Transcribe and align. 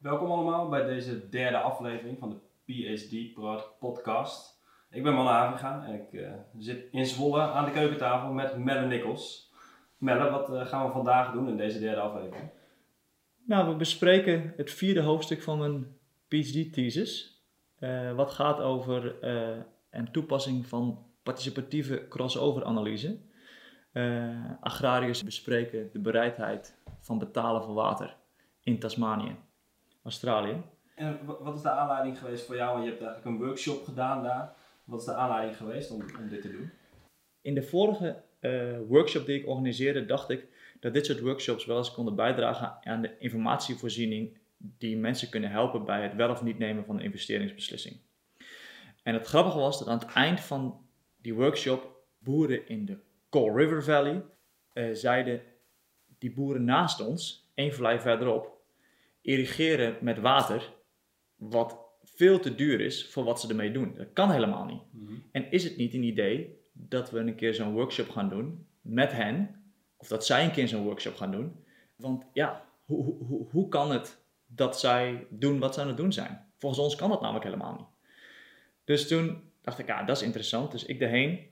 Welkom 0.00 0.30
allemaal 0.30 0.68
bij 0.68 0.84
deze 0.86 1.28
derde 1.28 1.58
aflevering 1.58 2.18
van 2.18 2.30
de 2.30 2.36
PSD 2.64 3.34
podcast. 3.78 4.62
Ik 4.90 5.02
ben 5.02 5.14
Manne 5.14 5.30
Havinga 5.30 5.84
en 5.86 5.94
ik 5.94 6.12
uh, 6.12 6.30
zit 6.58 6.88
in 6.90 7.06
Zwolle 7.06 7.40
aan 7.40 7.64
de 7.64 7.70
keukentafel 7.70 8.32
met 8.32 8.56
Melle 8.56 8.86
Nikkels. 8.86 9.52
Melle, 9.98 10.30
wat 10.30 10.50
uh, 10.50 10.66
gaan 10.66 10.86
we 10.86 10.92
vandaag 10.92 11.32
doen 11.32 11.48
in 11.48 11.56
deze 11.56 11.78
derde 11.78 12.00
aflevering? 12.00 12.50
Nou, 13.44 13.68
we 13.68 13.74
bespreken 13.74 14.52
het 14.56 14.70
vierde 14.70 15.00
hoofdstuk 15.00 15.42
van 15.42 15.58
mijn 15.58 15.96
PhD-thesis. 16.28 17.42
Uh, 17.80 18.12
wat 18.12 18.30
gaat 18.30 18.60
over 18.60 19.24
een 19.90 20.12
toepassing 20.12 20.66
van 20.66 21.06
participatieve 21.22 22.06
crossover-analyse. 22.08 23.18
agrariërs 24.60 25.24
bespreken 25.24 25.90
de 25.92 26.00
bereidheid 26.00 26.78
van 27.00 27.18
betalen 27.18 27.62
voor 27.62 27.74
water 27.74 28.16
in 28.62 28.78
Tasmanië. 28.78 29.48
Australië. 30.02 30.62
En 30.94 31.18
wat 31.24 31.56
is 31.56 31.62
de 31.62 31.70
aanleiding 31.70 32.18
geweest 32.18 32.46
voor 32.46 32.56
jou? 32.56 32.72
Want 32.72 32.84
je 32.84 32.90
hebt 32.90 33.02
eigenlijk 33.02 33.36
een 33.36 33.46
workshop 33.46 33.84
gedaan 33.84 34.22
daar. 34.22 34.54
Wat 34.84 35.00
is 35.00 35.06
de 35.06 35.14
aanleiding 35.14 35.56
geweest 35.56 35.90
om, 35.90 36.02
om 36.18 36.28
dit 36.28 36.42
te 36.42 36.50
doen? 36.50 36.70
In 37.40 37.54
de 37.54 37.62
vorige 37.62 38.22
uh, 38.40 38.78
workshop 38.88 39.26
die 39.26 39.38
ik 39.38 39.48
organiseerde, 39.48 40.06
dacht 40.06 40.30
ik 40.30 40.46
dat 40.80 40.94
dit 40.94 41.06
soort 41.06 41.20
workshops 41.20 41.64
wel 41.64 41.76
eens 41.76 41.92
konden 41.92 42.14
bijdragen 42.14 42.78
aan 42.82 43.02
de 43.02 43.18
informatievoorziening 43.18 44.38
die 44.56 44.96
mensen 44.96 45.28
kunnen 45.30 45.50
helpen 45.50 45.84
bij 45.84 46.02
het 46.02 46.14
wel 46.14 46.30
of 46.30 46.42
niet 46.42 46.58
nemen 46.58 46.84
van 46.84 46.96
een 46.96 47.04
investeringsbeslissing. 47.04 47.96
En 49.02 49.14
het 49.14 49.26
grappige 49.26 49.58
was 49.58 49.78
dat 49.78 49.88
aan 49.88 49.98
het 49.98 50.12
eind 50.12 50.40
van 50.40 50.86
die 51.16 51.34
workshop 51.34 52.02
boeren 52.18 52.68
in 52.68 52.84
de 52.84 52.98
Coal 53.30 53.56
River 53.56 53.82
Valley 53.82 54.24
uh, 54.74 54.94
zeiden, 54.94 55.42
die 56.18 56.32
boeren 56.32 56.64
naast 56.64 57.00
ons, 57.00 57.50
één 57.54 57.74
vallei 57.74 58.00
verderop, 58.00 58.59
irrigeren 59.22 59.96
met 60.00 60.18
water, 60.18 60.72
wat 61.36 61.78
veel 62.02 62.40
te 62.40 62.54
duur 62.54 62.80
is 62.80 63.08
voor 63.08 63.24
wat 63.24 63.40
ze 63.40 63.48
ermee 63.48 63.72
doen. 63.72 63.94
Dat 63.96 64.12
kan 64.12 64.30
helemaal 64.30 64.64
niet. 64.64 64.82
Mhm. 64.90 65.14
En 65.32 65.50
is 65.50 65.64
het 65.64 65.76
niet 65.76 65.94
een 65.94 66.02
idee 66.02 66.58
dat 66.72 67.10
we 67.10 67.18
een 67.18 67.34
keer 67.34 67.54
zo'n 67.54 67.72
workshop 67.72 68.08
gaan 68.08 68.28
doen 68.28 68.66
met 68.80 69.12
hen, 69.12 69.62
of 69.96 70.08
dat 70.08 70.26
zij 70.26 70.44
een 70.44 70.52
keer 70.52 70.68
zo'n 70.68 70.84
workshop 70.84 71.16
gaan 71.16 71.30
doen? 71.30 71.64
Want 71.96 72.24
ja, 72.32 72.64
hoe, 72.84 73.04
hoe, 73.04 73.48
hoe 73.50 73.68
kan 73.68 73.90
het 73.90 74.22
dat 74.46 74.80
zij 74.80 75.26
doen 75.30 75.58
wat 75.58 75.74
ze 75.74 75.80
aan 75.80 75.88
het 75.88 75.96
doen 75.96 76.12
zijn? 76.12 76.48
Volgens 76.56 76.82
ons 76.82 76.96
kan 76.96 77.10
dat 77.10 77.20
namelijk 77.20 77.44
helemaal 77.44 77.76
niet. 77.76 78.12
Dus 78.84 79.08
toen 79.08 79.42
dacht 79.62 79.78
ik, 79.78 79.86
ja, 79.86 80.02
dat 80.02 80.16
is 80.16 80.22
interessant. 80.22 80.72
Dus 80.72 80.84
ik 80.84 81.00
erheen, 81.00 81.48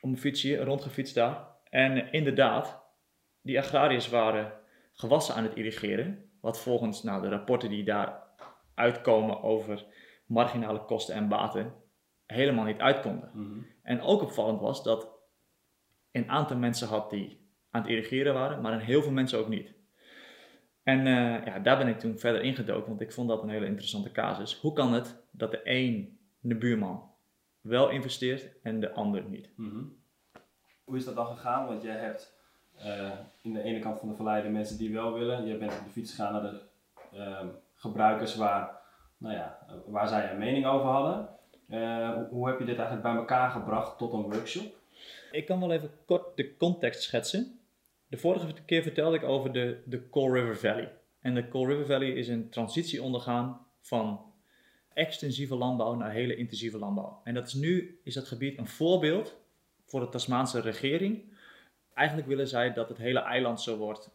om 0.00 0.10
een 0.10 0.18
fietsje, 0.18 0.56
rondgefietst 0.56 1.14
daar. 1.14 1.46
En 1.70 2.12
inderdaad, 2.12 2.82
die 3.40 3.58
agrariërs 3.58 4.08
waren 4.08 4.52
gewassen 4.92 5.34
aan 5.34 5.42
het 5.42 5.54
irrigeren. 5.54 6.30
Wat 6.46 6.60
volgens 6.60 7.02
nou, 7.02 7.22
de 7.22 7.28
rapporten 7.28 7.68
die 7.68 7.84
daar 7.84 8.22
uitkomen 8.74 9.42
over 9.42 9.84
marginale 10.26 10.84
kosten 10.84 11.14
en 11.14 11.28
baten 11.28 11.74
helemaal 12.26 12.64
niet 12.64 12.78
uitkonden. 12.78 13.30
Mm 13.32 13.66
En 13.82 14.00
ook 14.00 14.22
opvallend 14.22 14.60
was 14.60 14.82
dat 14.82 15.08
een 16.10 16.30
aantal 16.30 16.56
mensen 16.56 16.88
had 16.88 17.10
die 17.10 17.48
aan 17.70 17.82
het 17.82 17.90
irrigeren 17.90 18.34
waren, 18.34 18.60
maar 18.60 18.72
een 18.72 18.80
heel 18.80 19.02
veel 19.02 19.12
mensen 19.12 19.38
ook 19.38 19.48
niet. 19.48 19.74
En 20.82 20.98
uh, 20.98 21.44
ja, 21.44 21.58
daar 21.58 21.78
ben 21.78 21.88
ik 21.88 21.98
toen 21.98 22.18
verder 22.18 22.42
ingedoken, 22.42 22.88
want 22.88 23.00
ik 23.00 23.12
vond 23.12 23.28
dat 23.28 23.42
een 23.42 23.48
hele 23.48 23.66
interessante 23.66 24.10
casus. 24.10 24.58
Hoe 24.60 24.72
kan 24.72 24.92
het 24.92 25.22
dat 25.30 25.50
de 25.50 25.60
een, 25.64 26.18
de 26.40 26.56
buurman, 26.56 27.10
wel 27.60 27.90
investeert 27.90 28.60
en 28.62 28.80
de 28.80 28.92
ander 28.92 29.24
niet? 29.24 29.50
Mm 29.56 29.96
Hoe 30.84 30.96
is 30.96 31.04
dat 31.04 31.14
dan 31.14 31.26
gegaan? 31.26 31.66
Want 31.66 31.82
jij 31.82 31.96
hebt 31.96 32.35
uh, 32.84 33.10
in 33.40 33.52
de 33.52 33.62
ene 33.62 33.78
kant 33.78 33.98
van 33.98 34.08
de 34.08 34.14
verleider 34.14 34.50
mensen 34.50 34.78
die 34.78 34.92
wel 34.92 35.12
willen. 35.12 35.46
Je 35.46 35.56
bent 35.56 35.72
op 35.72 35.84
de 35.84 35.90
fiets 35.90 36.14
gegaan 36.14 36.32
naar 36.32 36.42
de 36.42 36.60
uh, 37.14 37.40
gebruikers 37.74 38.36
waar, 38.36 38.78
nou 39.18 39.34
ja, 39.34 39.58
waar 39.86 40.08
zij 40.08 40.30
een 40.30 40.38
mening 40.38 40.66
over 40.66 40.86
hadden. 40.86 41.28
Uh, 41.70 42.10
hoe 42.30 42.46
heb 42.46 42.58
je 42.58 42.64
dit 42.64 42.76
eigenlijk 42.76 43.02
bij 43.02 43.16
elkaar 43.16 43.50
gebracht 43.50 43.98
tot 43.98 44.12
een 44.12 44.22
workshop? 44.22 44.74
Ik 45.32 45.46
kan 45.46 45.60
wel 45.60 45.72
even 45.72 45.90
kort 46.04 46.36
de 46.36 46.56
context 46.56 47.02
schetsen. 47.02 47.58
De 48.08 48.16
vorige 48.16 48.52
keer 48.66 48.82
vertelde 48.82 49.16
ik 49.16 49.22
over 49.22 49.52
de, 49.52 49.82
de 49.84 50.08
Coal 50.08 50.34
River 50.34 50.56
Valley. 50.56 50.92
En 51.20 51.34
de 51.34 51.48
Coal 51.48 51.66
River 51.66 51.86
Valley 51.86 52.08
is 52.08 52.28
een 52.28 52.50
transitie 52.50 53.02
ondergaan 53.02 53.66
van 53.80 54.20
extensieve 54.92 55.54
landbouw 55.54 55.94
naar 55.94 56.10
hele 56.10 56.36
intensieve 56.36 56.78
landbouw. 56.78 57.20
En 57.24 57.34
dat 57.34 57.46
is 57.46 57.54
nu 57.54 58.00
is 58.02 58.14
dat 58.14 58.26
gebied 58.26 58.58
een 58.58 58.66
voorbeeld 58.66 59.36
voor 59.84 60.00
de 60.00 60.08
Tasmaanse 60.08 60.60
regering 60.60 61.22
Eigenlijk 61.96 62.28
willen 62.28 62.48
zij 62.48 62.72
dat 62.72 62.88
het 62.88 62.98
hele 62.98 63.20
eiland 63.20 63.60
zo 63.60 63.76
wordt 63.76 64.10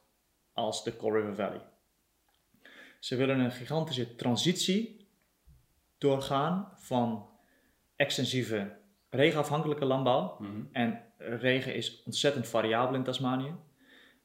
als 0.54 0.84
de 0.84 0.96
Coal 0.96 1.16
River 1.16 1.36
Valley. 1.36 1.62
Ze 3.00 3.16
willen 3.16 3.40
een 3.40 3.52
gigantische 3.52 4.16
transitie 4.16 5.08
doorgaan 5.98 6.72
van 6.76 7.30
extensieve 7.96 8.78
regenafhankelijke 9.10 9.86
landbouw. 9.86 10.38
Mhm. 10.40 10.62
En 10.72 11.02
regen 11.18 11.76
is 11.76 12.04
ontzettend 12.06 12.48
variabel 12.48 12.96
in 12.96 13.04
Tasmanië. 13.04 13.56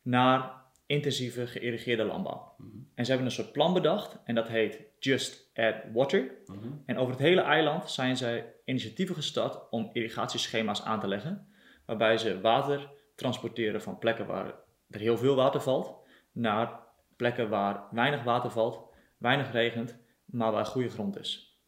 Naar 0.03 0.65
intensieve 0.87 1.47
geïrrigeerde 1.47 2.05
landbouw. 2.05 2.55
Mhm. 2.59 2.69
En 2.95 3.05
ze 3.05 3.11
hebben 3.11 3.29
een 3.29 3.37
soort 3.37 3.53
plan 3.53 3.73
bedacht 3.73 4.19
en 4.25 4.35
dat 4.35 4.49
heet 4.49 4.81
Just 4.99 5.51
Add 5.55 5.93
Water. 5.93 6.31
Mhm. 6.47 6.69
En 6.87 6.97
over 6.97 7.13
het 7.13 7.23
hele 7.23 7.41
eiland 7.41 7.91
zijn 7.91 8.17
zij 8.17 8.55
initiatieven 8.65 9.15
gestart 9.15 9.71
om 9.71 9.91
irrigatieschema's 9.93 10.83
aan 10.83 11.01
te 11.01 11.09
leggen. 11.09 11.49
Waarbij 11.87 12.19
ze 12.19 12.41
water 12.41 12.95
transporteren 13.17 13.83
van 13.83 13.99
plekken 13.99 14.27
waar 14.27 14.55
er 14.91 15.01
heel 15.01 15.19
veel 15.19 15.35
water 15.35 15.61
valt, 15.61 15.97
naar 16.33 16.81
plekken 17.17 17.49
waar 17.49 17.85
weinig 17.91 18.23
water 18.23 18.51
valt, 18.51 18.95
weinig 19.19 19.53
regent, 19.53 19.97
maar 20.25 20.53
waar 20.53 20.67
goede 20.67 20.89
grond 20.89 21.19
is. 21.19 21.61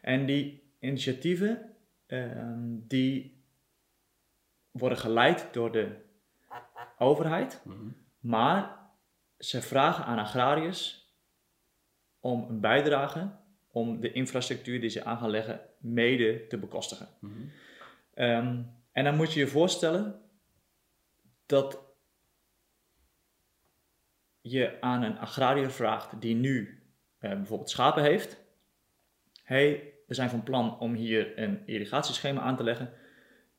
En 0.00 0.26
die 0.26 0.74
initiatieven, 0.78 1.76
ehm, 2.06 2.78
die 2.88 3.42
worden 4.70 4.98
geleid 4.98 5.48
door 5.52 5.72
de 5.72 5.96
overheid, 6.98 7.60
mhm. 7.64 7.88
maar 8.20 8.80
ze 9.38 9.62
vragen 9.62 10.04
aan 10.04 10.18
agrariërs 10.18 11.10
om 12.20 12.46
een 12.48 12.60
bijdrage 12.60 13.30
om 13.70 14.00
de 14.00 14.12
infrastructuur 14.12 14.80
die 14.80 14.90
ze 14.90 15.04
aan 15.04 15.18
gaan 15.18 15.30
leggen 15.30 15.60
mede 15.78 16.46
te 16.46 16.58
bekostigen. 16.58 17.08
Mhm. 17.18 17.32
Ehm, 18.14 18.62
en 18.92 19.04
dan 19.04 19.16
moet 19.16 19.32
je 19.32 19.40
je 19.40 19.46
voorstellen 19.46 20.20
dat 21.46 21.80
je 24.40 24.80
aan 24.80 25.02
een 25.02 25.18
agrariër 25.18 25.70
vraagt 25.70 26.20
die 26.20 26.34
nu 26.34 26.82
eh, 27.18 27.30
bijvoorbeeld 27.30 27.70
schapen 27.70 28.02
heeft. 28.02 28.40
hey, 29.42 29.94
we 30.06 30.14
zijn 30.14 30.30
van 30.30 30.42
plan 30.42 30.78
om 30.78 30.94
hier 30.94 31.38
een 31.38 31.66
irrigatieschema 31.66 32.40
aan 32.40 32.56
te 32.56 32.62
leggen. 32.62 32.92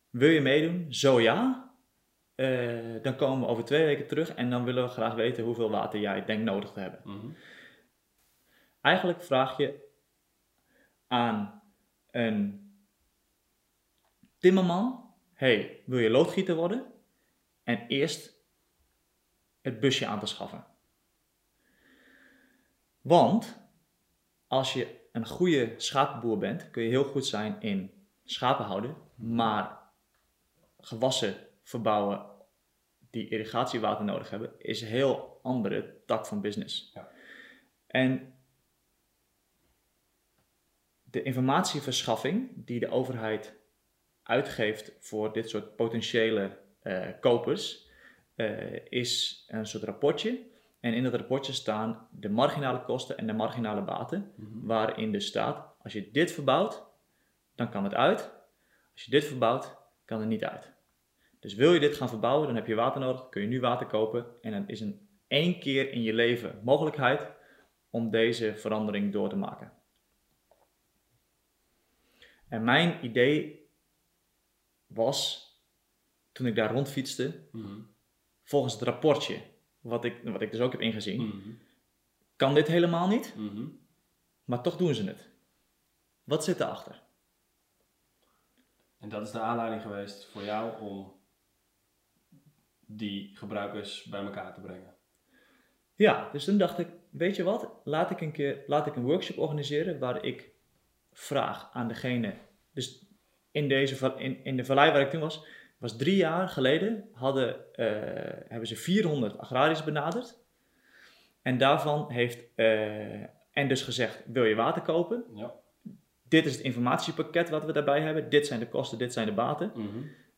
Wil 0.10 0.30
je 0.30 0.42
meedoen? 0.42 0.94
Zo 0.94 1.22
ja. 1.22 1.72
Uh, 2.36 3.02
dan 3.02 3.16
komen 3.16 3.40
we 3.40 3.48
over 3.48 3.64
twee 3.64 3.86
weken 3.86 4.08
terug 4.08 4.34
en 4.34 4.50
dan 4.50 4.64
willen 4.64 4.84
we 4.84 4.90
graag 4.90 5.14
weten 5.14 5.44
hoeveel 5.44 5.70
water 5.70 6.00
jij 6.00 6.26
denkt 6.26 6.44
nodig 6.44 6.72
te 6.72 6.80
hebben. 6.80 7.00
Mhm. 7.04 7.28
Eigenlijk 8.82 9.24
vraag 9.24 9.58
je 9.58 9.90
aan 11.08 11.62
een 12.12 12.72
timmerman: 14.38 15.14
hey, 15.34 15.82
wil 15.86 16.00
je 16.00 16.10
loodgieter 16.10 16.56
worden? 16.56 16.93
En 17.64 17.88
eerst 17.88 18.42
het 19.62 19.80
busje 19.80 20.06
aan 20.06 20.20
te 20.20 20.26
schaffen. 20.26 20.66
Want 23.02 23.62
als 24.48 24.74
je 24.74 25.02
een 25.12 25.28
goede 25.28 25.74
schapenboer 25.78 26.38
bent, 26.38 26.72
kun 26.72 26.84
je 26.84 26.90
heel 26.90 27.04
goed 27.04 27.26
zijn 27.26 27.62
in 27.62 28.08
schapen 28.24 28.66
houden, 28.66 28.96
maar 29.16 29.80
gewassen 30.80 31.36
verbouwen 31.64 32.26
die 33.10 33.30
irrigatiewater 33.30 34.06
nodig 34.06 34.30
hebben, 34.30 34.52
is 34.58 34.82
een 34.82 34.88
heel 34.88 35.40
andere 35.42 36.02
tak 36.06 36.26
van 36.26 36.42
business. 36.42 36.92
Ja. 36.94 37.10
En 37.88 38.34
de 41.04 41.24
informatieverschaffing 41.24 42.50
die 42.56 42.80
de 42.80 42.90
overheid 42.90 43.54
uitgeeft 44.24 44.92
voor 45.00 45.34
dit 45.34 45.50
soort 45.50 45.76
potentiële 45.76 46.63
kopers, 47.20 47.90
uh, 48.36 48.86
is 48.90 49.44
een 49.48 49.66
soort 49.66 49.84
rapportje. 49.84 50.52
En 50.80 50.94
in 50.94 51.04
dat 51.04 51.14
rapportje 51.14 51.54
staan 51.54 52.08
de 52.12 52.30
marginale 52.30 52.82
kosten 52.82 53.18
en 53.18 53.28
de 53.28 53.34
marginale 53.34 53.82
baten, 53.82 54.32
mhm. 54.36 54.66
waarin 54.66 55.12
dus 55.12 55.26
staat, 55.26 55.76
als 55.82 55.94
je 55.94 56.12
dit 56.12 56.32
verbouwt, 56.32 56.86
dan 57.56 57.70
kan 57.70 57.84
het 57.84 57.94
uit. 57.94 58.32
Als 58.94 59.04
je 59.04 59.12
dit 59.12 59.26
verbouwt, 59.26 59.78
kan 60.06 60.20
het 60.20 60.30
niet 60.30 60.44
uit. 60.44 60.72
Dus 61.40 61.54
wil 61.54 61.74
je 61.74 61.80
dit 61.80 61.96
gaan 61.96 62.10
verbouwen, 62.10 62.48
dan 62.48 62.56
heb 62.56 62.68
je 62.68 62.76
water 62.76 63.02
nodig, 63.02 63.30
kun 63.30 63.42
je 63.42 63.48
nu 63.48 63.60
water 63.60 63.88
kopen. 63.88 64.26
En 64.42 64.52
dan 64.52 64.68
is 64.68 64.80
een 64.80 65.08
één 65.28 65.60
keer 65.60 65.92
in 65.92 66.02
je 66.02 66.14
leven 66.14 66.60
mogelijkheid 66.64 67.28
om 67.90 68.10
deze 68.10 68.56
verandering 68.56 69.12
door 69.12 69.30
te 69.30 69.36
maken. 69.36 69.72
En 72.50 72.64
mijn 72.64 73.06
idee 73.06 73.68
was 74.88 75.52
toen 76.34 76.46
ik 76.46 76.56
daar 76.56 76.72
rondfietste, 76.72 77.48
mm 77.52 77.92
volgens 78.44 78.74
het 78.74 78.84
rapportje, 78.84 79.42
wat 79.80 80.06
ik, 80.06 80.22
wat 80.24 80.42
ik 80.42 80.52
dus 80.52 80.60
ook 80.60 80.72
heb 80.72 80.82
ingezien, 80.82 81.26
mhm. 81.26 81.50
kan 82.36 82.54
dit 82.54 82.68
helemaal 82.68 83.08
niet, 83.08 83.34
Mhm. 83.38 83.66
maar 84.44 84.62
toch 84.62 84.78
doen 84.78 84.94
ze 84.94 85.04
het. 85.04 85.30
Wat 86.24 86.44
zit 86.44 86.60
erachter? 86.60 87.02
En 89.00 89.10
dat 89.10 89.22
is 89.22 89.32
de 89.32 89.40
aanleiding 89.40 89.82
geweest 89.82 90.26
voor 90.26 90.44
jou 90.44 90.82
om 90.82 91.14
die 92.80 93.36
gebruikers 93.36 94.04
bij 94.04 94.24
elkaar 94.24 94.54
te 94.54 94.62
brengen. 94.62 94.96
Ja, 95.96 96.30
dus 96.32 96.44
toen 96.46 96.58
dacht 96.58 96.80
ik, 96.80 96.88
weet 97.10 97.36
je 97.36 97.44
wat, 97.44 97.70
laat 97.84 98.12
ik 98.12 98.22
een 98.22 98.32
keer 98.32 98.64
laat 98.68 98.88
ik 98.88 98.96
een 98.96 99.04
workshop 99.04 99.38
organiseren 99.38 100.00
waar 100.00 100.26
ik 100.26 100.52
vraag 101.12 101.70
aan 101.74 101.88
degene. 101.88 102.38
Dus 102.72 103.06
in, 103.52 103.68
deze, 103.68 104.14
in, 104.18 104.44
in 104.44 104.58
de 104.58 104.66
vallei 104.66 104.92
waar 104.92 105.02
ik 105.02 105.10
toen 105.10 105.20
was, 105.20 105.46
was 105.84 105.98
drie 105.98 106.16
jaar 106.16 106.50
geleden, 106.50 107.10
hadden, 107.14 107.76
eh, 107.76 107.86
hebben 108.48 108.68
ze 108.68 108.76
400 108.76 109.38
agrariërs 109.38 109.84
benaderd. 109.84 110.38
En 111.42 111.58
daarvan 111.58 112.12
heeft, 112.12 112.44
eh, 112.56 113.22
en 113.52 113.68
dus 113.68 113.82
gezegd, 113.82 114.24
wil 114.26 114.44
je 114.44 114.56
water 114.56 114.82
kopen? 114.82 115.24
Ja. 115.34 115.54
Dit 116.28 116.46
is 116.46 116.52
het 116.56 116.62
informatiepakket 116.62 117.50
wat 117.50 117.66
we 117.66 117.72
daarbij 117.72 118.02
hebben. 118.02 118.30
Dit 118.30 118.48
zijn 118.48 118.60
de 118.60 118.68
kosten, 118.68 118.98
dit 118.98 119.14
zijn 119.14 119.26
de 119.26 119.34
baten. 119.34 119.72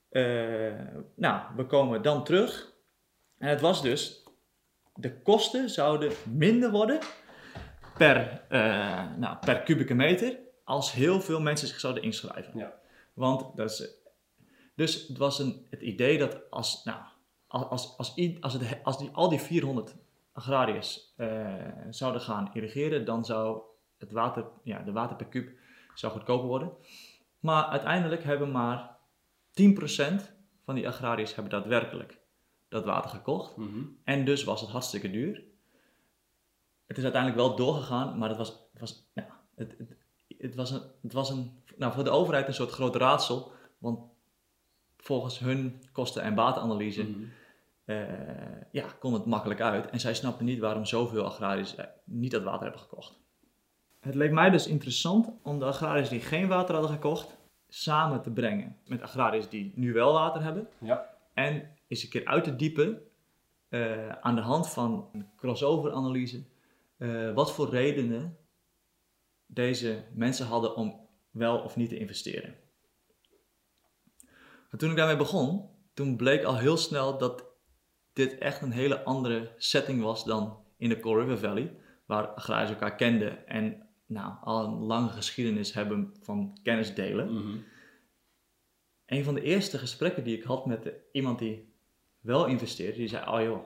Eh, 0.09 0.23
nou, 1.15 1.41
we 1.55 1.65
komen 1.65 2.01
dan 2.01 2.23
terug. 2.23 2.73
En 3.37 3.49
het 3.49 3.61
was 3.61 3.81
dus, 3.81 4.23
de 4.95 5.21
kosten 5.21 5.69
zouden 5.69 6.11
minder 6.33 6.71
worden 6.71 6.99
per, 7.97 8.41
nou, 9.17 9.37
per 9.45 9.61
kubieke 9.61 9.93
meter 9.93 10.37
als 10.63 10.91
heel 10.91 11.21
veel 11.21 11.41
mensen 11.41 11.67
zich 11.67 11.79
zouden 11.79 12.03
inschrijven. 12.03 12.59
Ja. 12.59 12.73
Want 13.13 13.55
dat 13.55 13.69
is, 13.69 14.03
dus 14.75 15.07
het 15.07 15.17
was 15.17 15.39
een, 15.39 15.65
het 15.69 15.81
idee 15.81 16.17
dat 16.17 16.51
als, 16.51 16.83
nou, 16.83 16.99
als, 17.47 17.69
als, 17.69 17.97
als, 17.97 18.15
als, 18.39 18.53
het, 18.53 18.79
als 18.83 18.97
die, 18.97 19.09
al 19.13 19.29
die 19.29 19.39
400 19.39 19.95
agrariërs 20.31 21.13
eh, 21.15 21.55
zouden 21.89 22.21
gaan 22.21 22.49
irrigeren, 22.53 23.05
dan 23.05 23.25
zou 23.25 23.61
het 23.97 24.11
water, 24.11 24.45
ja, 24.63 24.81
de 24.83 24.91
water 24.91 25.15
per 25.15 25.25
kuub 25.25 25.49
zou 25.93 26.13
goedkoper 26.13 26.47
worden. 26.47 26.71
Maar 27.39 27.65
uiteindelijk 27.65 28.23
hebben 28.23 28.51
maar 28.51 28.97
10% 29.61 30.33
van 30.63 30.75
die 30.75 30.87
agrariërs 30.87 31.35
hebben 31.35 31.51
daadwerkelijk 31.51 32.19
dat 32.69 32.85
water 32.85 33.09
gekocht. 33.09 33.57
Mhm. 33.57 33.83
En 34.03 34.25
dus 34.25 34.43
was 34.43 34.61
het 34.61 34.69
hartstikke 34.69 35.11
duur. 35.11 35.43
Het 36.85 36.97
is 36.97 37.03
uiteindelijk 37.03 37.41
wel 37.41 37.55
doorgegaan, 37.55 38.17
maar 38.17 38.29
het 38.29 38.37
was, 38.37 38.49
het 38.71 38.79
was, 38.79 39.09
nou, 39.13 39.27
het, 39.55 39.75
het, 39.77 39.97
het 40.37 40.55
was, 40.55 40.71
een, 40.71 40.81
het 41.01 41.13
was 41.13 41.29
een, 41.29 41.63
nou, 41.77 41.93
voor 41.93 42.03
de 42.03 42.09
overheid 42.09 42.47
een 42.47 42.53
soort 42.53 42.71
groot 42.71 42.95
raadsel. 42.95 43.51
Want 43.77 43.99
volgens 45.05 45.39
hun 45.39 45.81
kosten- 45.91 46.21
en 46.23 46.35
batenanalyse 46.35 47.03
Mhm. 47.03 47.23
eh, 47.85 47.97
ja, 48.71 48.85
kon 48.99 49.13
het 49.13 49.25
makkelijk 49.25 49.61
uit. 49.61 49.89
En 49.89 49.99
zij 49.99 50.13
snapten 50.13 50.45
niet 50.45 50.59
waarom 50.59 50.85
zoveel 50.85 51.23
agrariërs 51.25 51.75
eh, 51.75 51.85
niet 52.03 52.31
dat 52.31 52.43
water 52.43 52.61
hebben 52.63 52.79
gekocht. 52.81 53.19
Het 53.99 54.15
leek 54.15 54.31
mij 54.31 54.49
dus 54.49 54.67
interessant 54.67 55.29
om 55.43 55.59
de 55.59 55.65
agrariërs 55.65 56.09
die 56.09 56.19
geen 56.19 56.47
water 56.47 56.73
hadden 56.75 56.93
gekocht 56.93 57.37
samen 57.67 58.21
te 58.21 58.31
brengen 58.31 58.77
met 58.85 59.01
agrariërs 59.01 59.49
die 59.49 59.71
nu 59.75 59.93
wel 59.93 60.13
water 60.13 60.41
hebben. 60.43 60.67
Ja. 60.81 61.09
En 61.33 61.69
eens 61.87 62.03
een 62.03 62.09
keer 62.09 62.25
uit 62.25 62.43
te 62.43 62.55
diepen 62.55 63.01
eh, 63.69 64.09
aan 64.09 64.35
de 64.35 64.41
hand 64.41 64.69
van 64.69 65.09
een 65.13 65.27
crossover 65.35 65.91
analyse 65.93 66.43
eh, 66.97 67.33
wat 67.33 67.51
voor 67.53 67.69
redenen 67.69 68.37
deze 69.45 70.03
mensen 70.13 70.45
hadden 70.45 70.75
om 70.75 70.99
wel 71.31 71.57
of 71.59 71.75
niet 71.75 71.89
te 71.89 71.97
investeren. 71.97 72.55
Maar 74.69 74.79
toen 74.79 74.89
ik 74.89 74.95
daarmee 74.95 75.15
begon, 75.17 75.69
toen 75.93 76.15
bleek 76.17 76.43
al 76.43 76.57
heel 76.57 76.77
snel 76.77 77.17
dat 77.17 77.45
dit 78.13 78.37
echt 78.37 78.61
een 78.61 78.71
hele 78.71 79.03
andere 79.03 79.51
setting 79.57 80.01
was 80.01 80.25
dan 80.25 80.63
in 80.77 80.89
de 80.89 80.99
Coal 80.99 81.19
River 81.19 81.37
Valley, 81.37 81.75
waar 82.05 82.27
agrariërs 82.27 82.69
elkaar 82.69 82.95
kenden 82.95 83.47
en 83.47 83.87
nou, 84.05 84.33
al 84.41 84.65
een 84.65 84.73
lange 84.79 85.09
geschiedenis 85.09 85.73
hebben 85.73 86.13
van 86.21 86.57
kennis 86.63 86.93
delen. 86.95 87.33
Mhm. 87.33 87.57
Een 89.05 89.23
van 89.23 89.33
de 89.33 89.41
eerste 89.41 89.77
gesprekken 89.77 90.23
die 90.23 90.37
ik 90.37 90.43
had 90.43 90.65
met 90.65 90.83
de- 90.83 90.99
iemand 91.11 91.39
die 91.39 91.73
wel 92.19 92.45
investeerde, 92.45 92.97
die 92.97 93.07
zei: 93.07 93.29
Oh 93.29 93.41
joh, 93.41 93.63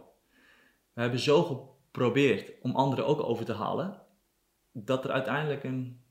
we 0.94 1.02
hebben 1.02 1.20
zo 1.20 1.44
geprobeerd 1.44 2.52
om 2.62 2.76
anderen 2.76 3.06
ook 3.06 3.24
over 3.24 3.46
te 3.46 3.54
halen, 3.54 4.02
dat 4.72 5.04
er 5.06 5.12
uiteindelijk 5.12 5.64
een 5.64 6.02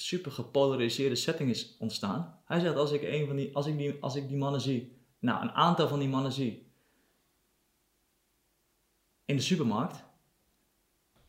super 0.00 0.32
gepolariseerde 0.32 1.14
setting 1.14 1.50
is 1.50 1.76
ontstaan. 1.78 2.40
Hij 2.44 2.60
zegt: 2.60 2.76
Als 2.76 2.92
ik, 2.92 3.02
een 3.02 3.26
van 3.26 3.36
die, 3.36 3.54
als 3.54 3.66
ik, 3.66 3.78
die, 3.78 3.96
als 4.00 4.14
ik 4.16 4.28
die 4.28 4.36
mannen 4.36 4.60
zie, 4.60 4.96
nou, 5.18 5.42
een 5.42 5.50
aantal 5.50 5.88
van 5.88 5.98
die 5.98 6.08
mannen 6.08 6.32
zie 6.32 6.72
in 9.24 9.36
de 9.36 9.42
supermarkt, 9.42 10.04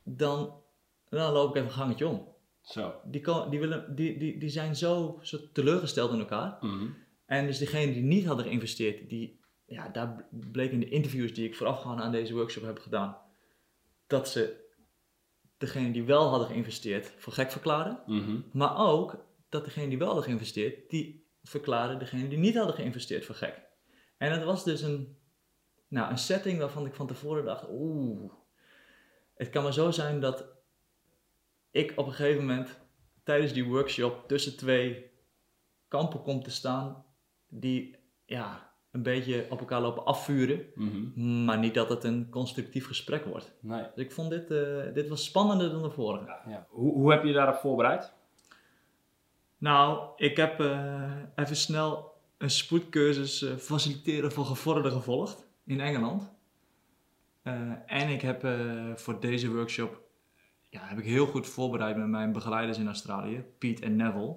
dan, 0.03 0.61
dan 1.09 1.33
loop 1.33 1.49
ik 1.49 1.55
even 1.55 1.67
een 1.67 1.73
gangetje 1.73 2.07
om. 2.07 2.27
Zo. 2.61 2.93
Die, 3.05 3.21
ko- 3.21 3.49
die, 3.49 3.59
willen, 3.59 3.95
die, 3.95 4.17
die, 4.17 4.39
die 4.39 4.49
zijn 4.49 4.75
zo, 4.75 5.19
zo 5.21 5.37
teleurgesteld 5.53 6.11
in 6.11 6.19
elkaar. 6.19 6.57
Mhm. 6.61 6.87
En 7.25 7.45
dus 7.45 7.57
degenen 7.57 7.93
die 7.93 8.03
niet 8.03 8.25
hadden 8.25 8.45
geïnvesteerd, 8.45 9.09
die, 9.09 9.39
ja, 9.65 9.89
daar 9.89 10.27
bleek 10.29 10.71
in 10.71 10.79
de 10.79 10.89
interviews 10.89 11.33
die 11.33 11.47
ik 11.47 11.55
voorafgaand 11.55 12.01
aan 12.01 12.11
deze 12.11 12.33
workshop 12.33 12.63
heb 12.63 12.79
gedaan, 12.79 13.17
dat 14.07 14.29
ze 14.29 14.69
degenen 15.61 15.91
die 15.91 16.03
wel 16.03 16.27
hadden 16.27 16.47
geïnvesteerd 16.47 17.13
voor 17.17 17.33
gek 17.33 17.51
verklaarden. 17.51 17.99
Mhm. 18.05 18.39
Maar 18.51 18.77
ook 18.77 19.25
dat 19.49 19.65
degenen 19.65 19.89
die 19.89 19.97
wel 19.97 20.07
hadden 20.07 20.25
geïnvesteerd, 20.25 20.89
die 20.89 21.27
verklaarden 21.43 21.99
degenen 21.99 22.29
die 22.29 22.37
niet 22.37 22.55
hadden 22.55 22.75
geïnvesteerd 22.75 23.25
voor 23.25 23.35
gek. 23.35 23.61
En 24.17 24.31
het 24.31 24.43
was 24.43 24.63
dus 24.63 24.81
een, 24.81 25.17
nou, 25.87 26.11
een 26.11 26.17
setting 26.17 26.59
waarvan 26.59 26.85
ik 26.85 26.93
van 26.93 27.07
tevoren 27.07 27.45
dacht, 27.45 27.65
oeh, 27.69 28.31
het 29.35 29.49
kan 29.49 29.63
maar 29.63 29.73
zo 29.73 29.91
zijn 29.91 30.19
dat 30.19 30.45
ik 31.71 31.93
op 31.95 32.05
een 32.05 32.13
gegeven 32.13 32.45
moment 32.45 32.79
tijdens 33.23 33.53
die 33.53 33.65
workshop 33.65 34.27
tussen 34.27 34.57
twee 34.57 35.11
kampen 35.87 36.21
kom 36.21 36.43
te 36.43 36.51
staan 36.51 37.05
die 37.47 37.97
ja, 38.25 38.70
een 38.91 39.03
beetje 39.03 39.45
op 39.49 39.59
elkaar 39.59 39.81
lopen 39.81 40.05
afvuren, 40.05 40.65
Mhm. 40.75 41.45
maar 41.45 41.57
niet 41.59 41.73
dat 41.73 41.89
het 41.89 42.03
een 42.03 42.29
constructief 42.29 42.87
gesprek 42.87 43.25
wordt. 43.25 43.53
Nee. 43.59 43.81
Dus 43.95 44.05
ik 44.05 44.11
vond 44.11 44.29
dit, 44.29 44.51
eh, 44.51 44.93
dit 44.93 45.09
was 45.09 45.23
spannender 45.25 45.69
dan 45.71 45.81
de 45.81 45.89
vorige. 45.89 46.25
Ja, 46.25 46.41
ja. 46.47 46.65
Hoe, 46.69 46.93
hoe 46.93 47.11
heb 47.11 47.21
je 47.21 47.27
je 47.27 47.33
daarop 47.33 47.55
voorbereid? 47.55 48.13
Nou, 49.57 50.07
ik 50.15 50.37
heb 50.37 50.59
eh, 50.59 51.11
even 51.35 51.55
snel 51.55 52.13
een 52.37 52.49
spoedcursus 52.49 53.41
eh, 53.41 53.55
faciliteren 53.55 54.31
voor 54.31 54.45
gevorderden 54.45 54.91
gevolgd 54.91 55.47
in 55.65 55.79
Engeland. 55.79 56.31
En 57.85 58.09
ik 58.09 58.21
heb 58.21 58.47
voor 58.95 59.19
deze 59.19 59.51
workshop 59.53 60.01
ja, 60.69 60.81
heb 60.83 60.97
ik 60.97 61.05
heel 61.05 61.25
goed 61.25 61.47
voorbereid 61.47 61.97
met 61.97 62.07
mijn 62.07 62.31
begeleiders 62.31 62.77
in 62.77 62.87
Australië, 62.87 63.43
Piet 63.57 63.79
en 63.81 63.95
Neville. 63.95 64.35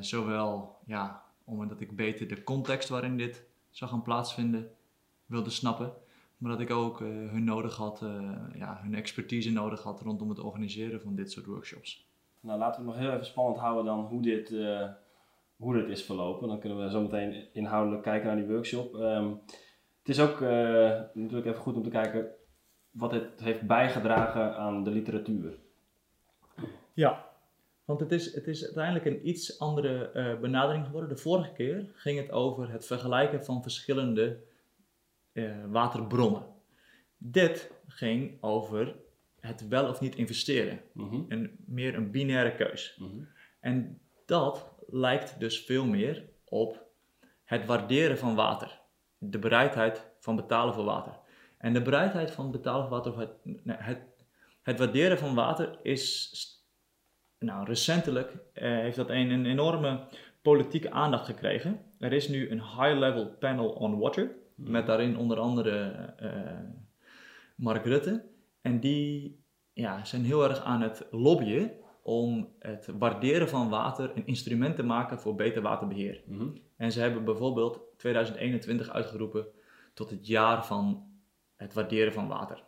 Zowel 0.00 0.78
ja, 0.86 1.22
omdat 1.58 1.80
ik 1.80 1.96
beter 1.96 2.28
de 2.28 2.42
context 2.44 2.88
waarin 2.88 3.16
dit 3.16 3.44
zou 3.70 3.90
gaan 3.90 4.02
plaatsvinden 4.02 4.70
wilde 5.26 5.50
snappen, 5.50 5.92
maar 6.38 6.50
dat 6.50 6.60
ik 6.60 6.70
ook 6.70 7.00
eh, 7.00 7.06
hun 7.08 7.44
nodig 7.44 7.76
had, 7.76 8.02
eh, 8.02 8.32
ja, 8.54 8.80
hun 8.82 8.94
expertise 8.94 9.52
nodig 9.52 9.82
had 9.82 10.00
rondom 10.00 10.28
het 10.28 10.38
organiseren 10.38 11.00
van 11.00 11.14
dit 11.14 11.32
soort 11.32 11.46
workshops. 11.46 12.08
Nou, 12.40 12.58
laten 12.58 12.84
we 12.84 12.86
het 12.86 12.96
nog 12.96 13.06
heel 13.06 13.14
even 13.14 13.26
spannend 13.26 13.58
houden 13.58 13.84
dan 13.84 14.04
hoe 14.04 14.22
dit, 14.22 14.52
eh, 14.52 14.88
hoe 15.56 15.74
dit 15.74 15.88
is 15.88 16.04
verlopen. 16.04 16.48
Dan 16.48 16.60
kunnen 16.60 16.84
we 16.84 16.90
zo 16.90 17.00
meteen 17.00 17.46
inhoudelijk 17.52 18.02
kijken 18.02 18.26
naar 18.26 18.36
die 18.36 18.46
workshop. 18.46 18.94
Ehm, 18.94 19.28
het 19.98 20.08
is 20.08 20.20
ook 20.20 20.40
eh, 20.40 21.00
natuurlijk 21.14 21.46
even 21.46 21.60
goed 21.60 21.76
om 21.76 21.82
te 21.82 21.90
kijken 21.90 22.28
wat 22.90 23.12
het 23.12 23.40
heeft 23.40 23.66
bijgedragen 23.66 24.56
aan 24.56 24.84
de 24.84 24.90
literatuur. 24.90 25.58
Ja, 26.92 27.29
want 27.90 28.02
het 28.10 28.12
is, 28.12 28.34
het 28.34 28.46
is 28.46 28.64
uiteindelijk 28.64 29.04
een 29.04 29.28
iets 29.28 29.58
andere 29.58 30.10
eh, 30.10 30.40
benadering 30.40 30.84
geworden. 30.84 31.08
De 31.08 31.16
vorige 31.16 31.52
keer 31.52 31.90
ging 31.94 32.18
het 32.18 32.30
over 32.30 32.70
het 32.70 32.86
vergelijken 32.86 33.44
van 33.44 33.62
verschillende 33.62 34.42
eh, 35.32 35.64
waterbronnen. 35.68 36.46
Dit 37.16 37.72
ging 37.86 38.42
over 38.42 38.96
het 39.40 39.68
wel 39.68 39.88
of 39.88 40.00
niet 40.00 40.14
investeren. 40.14 40.80
Mhm. 40.92 41.22
En 41.28 41.56
meer 41.66 41.94
een 41.94 42.10
binaire 42.10 42.54
keus. 42.54 42.96
Mhm. 42.98 43.24
En 43.60 44.00
dat 44.26 44.74
lijkt 44.86 45.40
dus 45.40 45.64
veel 45.64 45.84
meer 45.84 46.28
op 46.44 46.86
het 47.44 47.66
waarderen 47.66 48.18
van 48.18 48.34
water. 48.34 48.80
De 49.18 49.38
bereidheid 49.38 50.06
van 50.18 50.36
betalen 50.36 50.74
voor 50.74 50.84
water. 50.84 51.18
En 51.58 51.72
de 51.72 51.82
bereidheid 51.82 52.30
van 52.30 52.50
betalen 52.50 52.88
voor 52.88 52.96
water, 52.96 53.12
of 53.12 53.18
het, 53.18 53.32
nee, 53.42 53.76
het, 53.76 54.00
het 54.62 54.78
waarderen 54.78 55.18
van 55.18 55.34
water 55.34 55.78
is, 55.82 56.30
nou 57.40 57.64
recentelijk 57.64 58.32
eh, 58.52 58.70
heeft 58.70 58.96
dat 58.96 59.08
een, 59.08 59.30
een 59.30 59.46
enorme 59.46 60.00
politieke 60.42 60.90
aandacht 60.90 61.26
gekregen. 61.26 61.80
Er 61.98 62.12
is 62.12 62.28
nu 62.28 62.50
een 62.50 62.62
high-level 62.62 63.36
panel 63.38 63.68
on 63.68 63.98
water, 63.98 64.30
met 64.54 64.86
daarin 64.86 65.16
onder 65.16 65.38
andere 65.38 65.80
eh, 66.16 66.30
Mark 67.56 67.84
Rutte. 67.84 68.24
En 68.60 68.80
die 68.80 69.38
ja, 69.72 70.04
zijn 70.04 70.24
heel 70.24 70.44
erg 70.44 70.62
aan 70.62 70.80
het 70.80 71.06
lobbyen 71.10 71.72
om 72.02 72.48
het 72.58 72.88
waarderen 72.98 73.48
van 73.48 73.68
water 73.68 74.12
een 74.14 74.26
instrument 74.26 74.76
te 74.76 74.82
maken 74.82 75.20
voor 75.20 75.34
beter 75.34 75.62
waterbeheer. 75.62 76.22
Mhm. 76.26 76.48
En 76.76 76.92
ze 76.92 77.00
hebben 77.00 77.24
bijvoorbeeld 77.24 77.80
2021 77.96 78.90
uitgeroepen 78.90 79.46
tot 79.94 80.10
het 80.10 80.26
jaar 80.26 80.66
van 80.66 81.08
het 81.56 81.74
waarderen 81.74 82.12
van 82.12 82.28
water. 82.28 82.62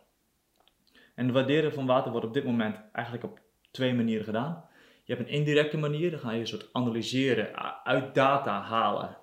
En 1.15 1.25
het 1.25 1.33
waarderen 1.33 1.73
van 1.73 1.85
water 1.85 2.11
wordt 2.11 2.27
op 2.27 2.33
dit 2.33 2.43
moment 2.43 2.81
eigenlijk 2.91 3.25
op 3.25 3.42
twee 3.73 3.93
manieren 3.93 4.25
gedaan. 4.25 4.65
Je 5.03 5.13
hebt 5.13 5.27
een 5.27 5.33
indirecte 5.33 5.77
manier, 5.77 6.11
dan 6.11 6.19
ga 6.19 6.31
je 6.31 6.39
een 6.39 6.47
soort 6.47 6.69
analyseren, 6.71 7.55
uit 7.85 8.15
data 8.15 8.61
halen, 8.61 9.17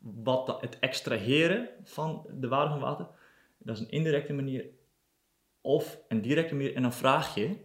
wat 0.00 0.60
het 0.60 0.78
extraheren 0.78 1.68
van 1.84 2.26
de 2.30 2.48
waarde 2.48 2.70
van 2.70 2.80
water. 2.80 3.08
Dat 3.58 3.76
is 3.76 3.82
een 3.82 3.90
indirecte 3.90 4.32
manier. 4.32 4.66
Of 5.60 5.98
een 6.08 6.20
directe 6.20 6.54
manier, 6.54 6.74
en 6.74 6.82
dan 6.82 6.92
vraag 6.92 7.34
je 7.34 7.56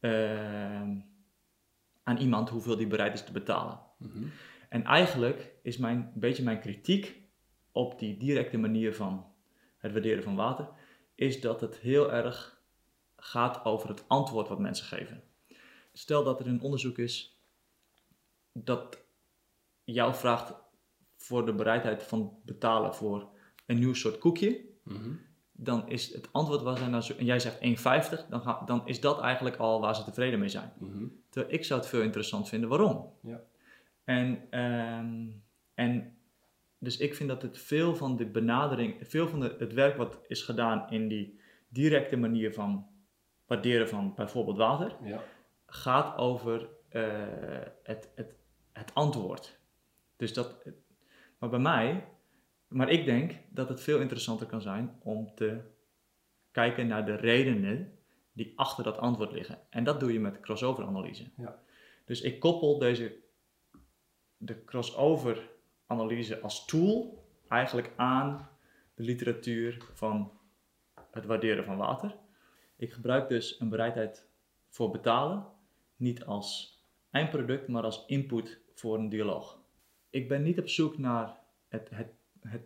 uh, 0.00 0.80
aan 2.02 2.16
iemand 2.18 2.48
hoeveel 2.48 2.76
die 2.76 2.86
bereid 2.86 3.14
is 3.14 3.24
te 3.24 3.32
betalen. 3.32 3.80
Mhm. 3.98 4.24
En 4.68 4.84
eigenlijk 4.84 5.52
is 5.62 5.76
mijn, 5.76 5.96
een 5.96 6.20
beetje 6.20 6.42
mijn 6.42 6.60
kritiek 6.60 7.20
op 7.72 7.98
die 7.98 8.16
directe 8.16 8.58
manier 8.58 8.94
van 8.94 9.26
het 9.78 9.92
waarderen 9.92 10.22
van 10.22 10.36
water, 10.36 10.68
is 11.14 11.40
dat 11.40 11.60
het 11.60 11.78
heel 11.78 12.12
erg 12.12 12.60
gaat 13.16 13.64
over 13.64 13.88
het 13.88 14.04
antwoord 14.08 14.48
wat 14.48 14.58
mensen 14.58 14.86
geven. 14.86 15.22
Stel 15.92 16.24
dat 16.24 16.40
er 16.40 16.46
een 16.46 16.60
onderzoek 16.60 16.98
is 16.98 17.38
dat 18.52 18.98
jou 19.84 20.14
vraagt 20.14 20.54
voor 21.16 21.46
de 21.46 21.54
bereidheid 21.54 22.02
van 22.02 22.38
betalen 22.44 22.94
voor 22.94 23.28
een 23.66 23.78
nieuw 23.78 23.94
soort 23.94 24.18
koekje, 24.18 24.60
Mhm. 24.82 25.10
dan 25.52 25.88
is 25.88 26.12
het 26.14 26.28
antwoord 26.32 26.62
waar 26.62 26.78
zij 26.78 26.86
naar 26.88 27.02
zo- 27.02 27.14
en 27.16 27.24
jij 27.24 27.40
zegt 27.40 27.60
1,50, 27.60 28.26
dan, 28.28 28.40
ga- 28.40 28.64
dan 28.64 28.86
is 28.86 29.00
dat 29.00 29.20
eigenlijk 29.20 29.56
al 29.56 29.80
waar 29.80 29.94
ze 29.96 30.04
tevreden 30.04 30.38
mee 30.38 30.48
zijn. 30.48 30.72
Mhm. 30.78 31.04
Terwijl 31.28 31.54
ik 31.54 31.64
zou 31.64 31.80
het 31.80 31.88
veel 31.88 32.02
interessant 32.02 32.48
vinden 32.48 32.68
waarom. 32.68 33.12
Ja. 33.22 33.40
En, 34.04 34.46
ehm, 34.50 35.26
en 35.74 36.16
dus 36.78 36.96
ik 36.96 37.14
vind 37.14 37.28
dat 37.28 37.42
het 37.42 37.58
veel 37.58 37.96
van 37.96 38.16
de 38.16 38.26
benadering, 38.26 39.08
veel 39.08 39.28
van 39.28 39.40
de, 39.40 39.56
het 39.58 39.72
werk 39.72 39.96
wat 39.96 40.18
is 40.26 40.42
gedaan 40.42 40.90
in 40.90 41.08
die 41.08 41.40
directe 41.68 42.16
manier 42.16 42.52
van 42.54 42.86
waarderen 43.46 43.88
van 43.88 44.14
bijvoorbeeld 44.14 44.56
water, 44.56 44.96
Ja. 45.02 45.22
Gaat 45.74 46.16
over 46.16 46.68
eh, 46.88 47.02
het, 47.82 48.12
het, 48.14 48.36
het 48.72 48.94
antwoord. 48.94 49.58
Dus 50.16 50.32
dat, 50.32 50.64
maar 51.38 51.48
bij 51.48 51.58
mij, 51.58 52.08
maar 52.68 52.90
ik 52.90 53.04
denk 53.04 53.34
dat 53.50 53.68
het 53.68 53.80
veel 53.80 54.00
interessanter 54.00 54.46
kan 54.46 54.60
zijn 54.60 54.98
om 55.02 55.34
te 55.34 55.60
kijken 56.50 56.86
naar 56.86 57.06
de 57.06 57.14
redenen 57.14 57.98
die 58.32 58.52
achter 58.56 58.84
dat 58.84 58.98
antwoord 58.98 59.32
liggen. 59.32 59.58
En 59.70 59.84
dat 59.84 60.00
doe 60.00 60.12
je 60.12 60.20
met 60.20 60.40
crossover 60.40 60.84
analyse. 60.84 61.30
Ja. 61.36 61.62
Dus 62.04 62.20
ik 62.20 62.40
koppel 62.40 62.78
deze, 62.78 63.16
de 64.36 64.64
crossover 64.64 65.50
analyse 65.86 66.40
als 66.40 66.64
tool 66.64 67.24
eigenlijk 67.48 67.92
aan 67.96 68.48
de 68.94 69.02
literatuur 69.02 69.84
van 69.92 70.32
het 71.10 71.24
waarderen 71.24 71.64
van 71.64 71.76
water. 71.76 72.16
Ik 72.76 72.92
gebruik 72.92 73.28
dus 73.28 73.60
een 73.60 73.68
bereidheid 73.68 74.28
voor 74.68 74.90
betalen 74.90 75.51
niet 76.02 76.24
als 76.24 76.78
eindproduct, 77.10 77.68
maar 77.68 77.82
als 77.82 78.06
input 78.06 78.60
voor 78.74 78.98
een 78.98 79.08
dialoog. 79.08 79.60
Ik 80.10 80.28
ben 80.28 80.42
niet 80.42 80.58
op 80.58 80.68
zoek 80.68 80.98
naar 80.98 81.38
het, 81.68 81.90
het, 81.90 82.12
het 82.40 82.62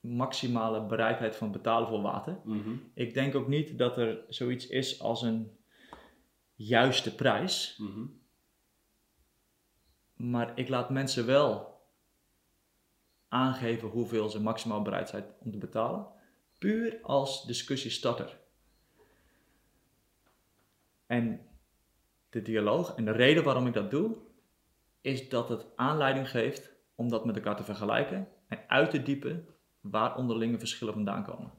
maximale 0.00 0.86
bereidheid 0.86 1.36
van 1.36 1.52
betalen 1.52 1.88
voor 1.88 2.02
water. 2.02 2.40
Mhm. 2.44 2.74
Ik 2.94 3.14
denk 3.14 3.34
ook 3.34 3.48
niet 3.48 3.78
dat 3.78 3.96
er 3.96 4.24
zoiets 4.28 4.66
is 4.66 5.00
als 5.00 5.22
een 5.22 5.56
juiste 6.54 7.14
prijs, 7.14 7.76
Mhm. 7.78 8.06
maar 10.14 10.58
ik 10.58 10.68
laat 10.68 10.90
mensen 10.90 11.26
wel 11.26 11.80
aangeven 13.28 13.88
hoeveel 13.88 14.28
ze 14.28 14.40
maximaal 14.42 14.82
bereid 14.82 15.08
zijn 15.08 15.24
om 15.38 15.50
te 15.50 15.58
betalen, 15.58 16.06
puur 16.58 16.98
als 17.02 17.44
discussiestarter. 17.46 18.40
En 21.06 21.46
de 22.32 22.42
dialoog 22.42 22.94
en 22.94 23.04
de 23.04 23.10
reden 23.12 23.44
waarom 23.44 23.66
ik 23.66 23.74
dat 23.74 23.90
doe, 23.90 24.14
is 25.00 25.28
dat 25.28 25.48
het 25.48 25.66
aanleiding 25.76 26.30
geeft 26.30 26.72
om 26.94 27.08
dat 27.08 27.24
met 27.24 27.36
elkaar 27.36 27.56
te 27.56 27.64
vergelijken 27.64 28.28
en 28.48 28.58
uit 28.66 28.90
te 28.90 29.02
diepen 29.02 29.46
waar 29.80 30.16
onderlinge 30.16 30.58
verschillen 30.58 30.94
vandaan 30.94 31.24
komen. 31.24 31.50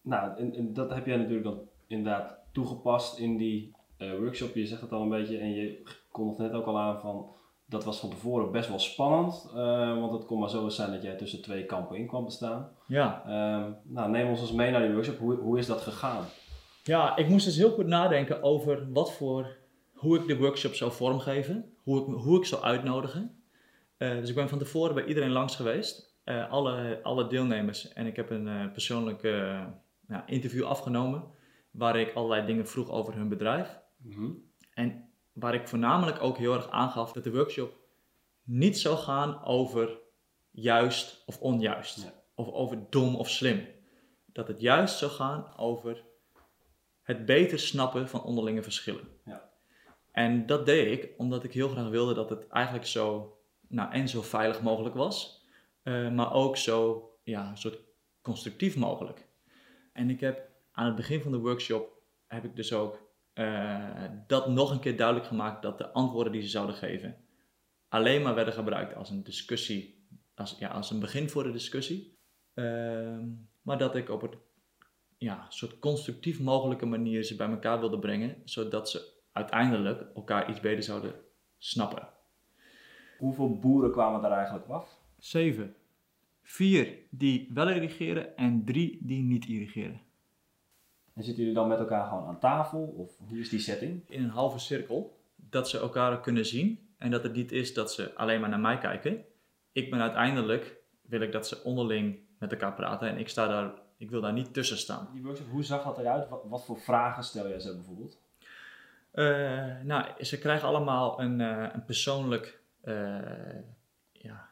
Nou, 0.00 0.36
en, 0.38 0.54
en 0.54 0.72
dat 0.72 0.94
heb 0.94 1.06
jij 1.06 1.16
natuurlijk 1.16 1.44
dan 1.44 1.60
inderdaad 1.86 2.38
toegepast 2.52 3.18
in 3.18 3.36
die 3.36 3.74
eh, 3.96 4.10
workshop. 4.18 4.54
Je 4.54 4.66
zegt 4.66 4.80
het 4.80 4.92
al 4.92 5.02
een 5.02 5.08
beetje 5.08 5.38
en 5.38 5.54
je 5.54 5.82
kondigde 6.10 6.42
net 6.42 6.52
ook 6.52 6.66
al 6.66 6.78
aan 6.78 7.00
van 7.00 7.34
dat 7.68 7.84
was 7.84 8.00
van 8.00 8.10
tevoren 8.10 8.52
best 8.52 8.68
wel 8.68 8.78
spannend. 8.78 9.50
eh, 9.54 10.00
want 10.00 10.12
het 10.12 10.24
kon 10.24 10.38
maar 10.38 10.50
zo 10.50 10.64
eens 10.64 10.76
zijn 10.76 10.90
dat 10.92 11.02
jij 11.02 11.16
tussen 11.16 11.42
twee 11.42 11.64
kampen 11.64 11.96
in 11.96 12.06
kwam 12.06 12.26
te 12.28 12.34
staan. 12.34 12.70
Ja, 12.86 13.22
Ehm, 13.26 13.70
nou, 13.82 14.10
neem 14.10 14.28
ons 14.28 14.40
eens 14.40 14.52
mee 14.52 14.70
naar 14.70 14.82
die 14.82 14.92
workshop. 14.92 15.18
Hoe, 15.18 15.34
hoe 15.34 15.58
is 15.58 15.66
dat 15.66 15.80
gegaan? 15.80 16.24
Ja, 16.82 17.16
ik 17.16 17.28
moest 17.28 17.44
dus 17.44 17.56
heel 17.56 17.70
goed 17.70 17.86
nadenken 17.86 18.42
over 18.42 18.92
wat 18.92 19.12
voor, 19.12 19.56
hoe 19.96 20.18
ik 20.18 20.26
de 20.26 20.36
workshop 20.36 20.74
zou 20.74 20.92
vormgeven, 20.92 21.74
hoe 21.82 22.00
ik, 22.00 22.22
hoe 22.22 22.38
ik 22.38 22.44
zou 22.44 22.62
uitnodigen. 22.62 23.42
Eh, 23.96 24.10
dus 24.10 24.28
ik 24.28 24.34
ben 24.34 24.48
van 24.48 24.58
tevoren 24.58 24.94
bij 24.94 25.04
iedereen 25.04 25.30
langs 25.30 25.56
geweest, 25.56 26.18
eh, 26.24 26.50
alle, 26.50 27.00
alle 27.02 27.26
deelnemers. 27.26 27.92
En 27.92 28.06
ik 28.06 28.16
heb 28.16 28.30
een 28.30 28.48
eh, 28.48 28.72
persoonlijk 28.72 29.22
ja, 30.08 30.26
interview 30.26 30.64
afgenomen, 30.64 31.24
waar 31.70 31.96
ik 31.96 32.14
allerlei 32.14 32.46
dingen 32.46 32.66
vroeg 32.66 32.90
over 32.90 33.14
hun 33.14 33.28
bedrijf. 33.28 33.78
Mhm. 33.96 34.30
En 34.74 35.08
waar 35.32 35.54
ik 35.54 35.68
voornamelijk 35.68 36.22
ook 36.22 36.38
heel 36.38 36.54
erg 36.54 36.70
aangaf 36.70 37.12
dat 37.12 37.24
de 37.24 37.32
workshop 37.32 37.74
niet 38.42 38.78
zou 38.78 38.96
gaan 38.96 39.44
over 39.44 39.98
juist 40.50 41.22
of 41.26 41.40
onjuist. 41.40 42.02
Ja. 42.02 42.12
Of 42.34 42.50
over 42.50 42.86
dom 42.90 43.16
of 43.16 43.30
slim. 43.30 43.66
Dat 44.26 44.48
het 44.48 44.60
juist 44.60 44.98
zou 44.98 45.10
gaan 45.10 45.56
over 45.56 46.04
het 47.02 47.24
beter 47.26 47.58
snappen 47.58 48.08
van 48.08 48.22
onderlinge 48.22 48.62
verschillen. 48.62 49.08
Ja. 49.24 49.50
En 50.16 50.46
dat 50.46 50.66
deed 50.66 50.98
ik 50.98 51.14
omdat 51.16 51.44
ik 51.44 51.52
heel 51.52 51.68
graag 51.68 51.88
wilde 51.88 52.14
dat 52.14 52.30
het 52.30 52.46
eigenlijk 52.48 52.86
zo, 52.86 53.36
nou, 53.68 53.92
en 53.92 54.08
zo 54.08 54.22
veilig 54.22 54.62
mogelijk 54.62 54.94
was, 54.94 55.44
eh, 55.82 56.10
maar 56.10 56.32
ook 56.32 56.56
zo, 56.56 57.10
ja, 57.22 57.54
soort 57.54 57.78
constructief 58.22 58.76
mogelijk. 58.76 59.26
En 59.92 60.10
ik 60.10 60.20
heb 60.20 60.48
aan 60.72 60.86
het 60.86 60.94
begin 60.94 61.20
van 61.20 61.32
de 61.32 61.38
workshop, 61.38 62.02
heb 62.26 62.44
ik 62.44 62.56
dus 62.56 62.72
ook 62.72 63.00
eh, 63.32 64.04
dat 64.26 64.48
nog 64.48 64.70
een 64.70 64.80
keer 64.80 64.96
duidelijk 64.96 65.26
gemaakt 65.26 65.62
dat 65.62 65.78
de 65.78 65.92
antwoorden 65.92 66.32
die 66.32 66.42
ze 66.42 66.48
zouden 66.48 66.76
geven 66.76 67.16
alleen 67.88 68.22
maar 68.22 68.34
werden 68.34 68.54
gebruikt 68.54 68.94
als 68.94 69.10
een 69.10 69.22
discussie, 69.22 70.06
als, 70.34 70.56
ja, 70.58 70.68
als 70.68 70.90
een 70.90 71.00
begin 71.00 71.28
voor 71.30 71.42
de 71.42 71.52
discussie. 71.52 72.18
Ehm, 72.54 73.28
maar 73.62 73.78
dat 73.78 73.96
ik 73.96 74.10
op 74.10 74.22
een 74.22 74.38
ja, 75.18 75.46
soort 75.48 75.78
constructief 75.78 76.40
mogelijke 76.40 76.86
manier 76.86 77.22
ze 77.22 77.36
bij 77.36 77.48
elkaar 77.48 77.80
wilde 77.80 77.98
brengen, 77.98 78.42
zodat 78.44 78.90
ze 78.90 79.14
uiteindelijk 79.36 80.04
elkaar 80.14 80.50
iets 80.50 80.60
beter 80.60 80.82
zouden 80.82 81.12
snappen. 81.58 82.08
Hoeveel 83.18 83.58
boeren 83.58 83.90
kwamen 83.90 84.22
daar 84.22 84.32
eigenlijk 84.32 84.68
af? 84.68 84.98
Zeven. 85.18 85.74
Vier 86.42 86.98
die 87.10 87.50
wel 87.54 87.68
irrigeren 87.68 88.36
en 88.36 88.64
drie 88.64 88.98
die 89.02 89.22
niet 89.22 89.46
irrigeren. 89.46 90.00
En 91.14 91.24
zitten 91.24 91.42
jullie 91.42 91.58
dan 91.58 91.68
met 91.68 91.78
elkaar 91.78 92.08
gewoon 92.08 92.26
aan 92.26 92.38
tafel? 92.38 92.80
Of 92.80 93.18
hoe 93.28 93.38
is 93.38 93.48
die 93.48 93.58
setting? 93.58 94.10
in 94.10 94.22
een 94.22 94.30
halve 94.30 94.58
cirkel, 94.58 95.18
dat 95.36 95.68
ze 95.68 95.78
elkaar 95.78 96.20
kunnen 96.20 96.46
zien 96.46 96.88
en 96.98 97.10
dat 97.10 97.22
het 97.22 97.32
niet 97.32 97.52
is 97.52 97.74
dat 97.74 97.92
ze 97.92 98.14
alleen 98.14 98.40
maar 98.40 98.48
naar 98.48 98.60
mij 98.60 98.78
kijken. 98.78 99.24
Ik 99.72 99.90
ben 99.90 100.00
uiteindelijk, 100.00 100.76
wil 101.02 101.20
ik 101.20 101.32
dat 101.32 101.48
ze 101.48 101.62
onderling 101.64 102.18
met 102.38 102.52
elkaar 102.52 102.74
praten 102.74 103.08
en 103.08 103.18
ik 103.18 103.28
sta 103.28 103.46
daar, 103.46 103.72
ik 103.96 104.10
wil 104.10 104.20
daar 104.20 104.32
niet 104.32 104.54
tussen 104.54 104.78
staan. 104.78 105.08
Die 105.12 105.22
workshop, 105.22 105.50
hoe 105.50 105.64
zag 105.64 105.84
dat 105.84 105.98
eruit? 105.98 106.28
Wat, 106.28 106.44
wat 106.48 106.64
voor 106.64 106.80
vragen 106.80 107.24
stel 107.24 107.48
jij 107.48 107.60
ze 107.60 107.74
bijvoorbeeld? 107.74 108.24
Eh, 109.16 109.80
nou, 109.82 110.24
ze 110.24 110.38
krijgen 110.38 110.68
allemaal 110.68 111.20
een, 111.20 111.40
eh, 111.40 111.68
een 111.72 111.84
persoonlijk, 111.84 112.60
eh, 112.80 113.58
ja, 114.12 114.50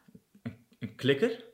een, 0.78 0.94
klikker. 0.94 1.44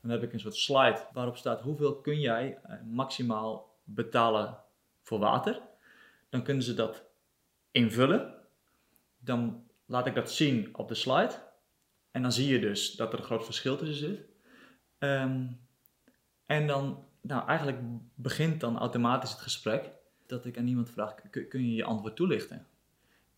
Dan 0.00 0.10
heb 0.10 0.22
ik 0.22 0.32
een 0.32 0.40
soort 0.40 0.54
slide 0.54 1.06
waarop 1.12 1.36
staat 1.36 1.60
hoeveel 1.60 2.00
kun 2.00 2.20
jij 2.20 2.58
maximaal 2.84 3.76
betalen 3.84 4.58
voor 5.02 5.18
water. 5.18 5.60
Dan 6.28 6.42
kunnen 6.42 6.62
ze 6.62 6.74
dat 6.74 7.04
invullen. 7.70 8.34
Dan 9.18 9.66
laat 9.84 10.06
ik 10.06 10.14
dat 10.14 10.32
zien 10.32 10.76
op 10.76 10.88
de 10.88 10.94
slide. 10.94 11.34
En 12.10 12.22
dan 12.22 12.32
zie 12.32 12.48
je 12.48 12.60
dus 12.60 12.92
dat 12.92 13.12
er 13.12 13.18
een 13.18 13.24
groot 13.24 13.44
verschil 13.44 13.76
tussen 13.76 14.08
zit. 14.08 14.20
Ehm, 14.98 15.46
en 16.46 16.66
dan, 16.66 17.04
nou 17.20 17.48
eigenlijk 17.48 17.78
begint 18.14 18.60
dan 18.60 18.78
automatisch 18.78 19.30
het 19.30 19.40
gesprek 19.40 19.95
dat 20.26 20.46
ik 20.46 20.58
aan 20.58 20.66
iemand 20.66 20.90
vraag, 20.90 21.14
kun, 21.30 21.66
je 21.66 21.74
je 21.74 21.84
antwoord 21.84 22.16
toelichten? 22.16 22.66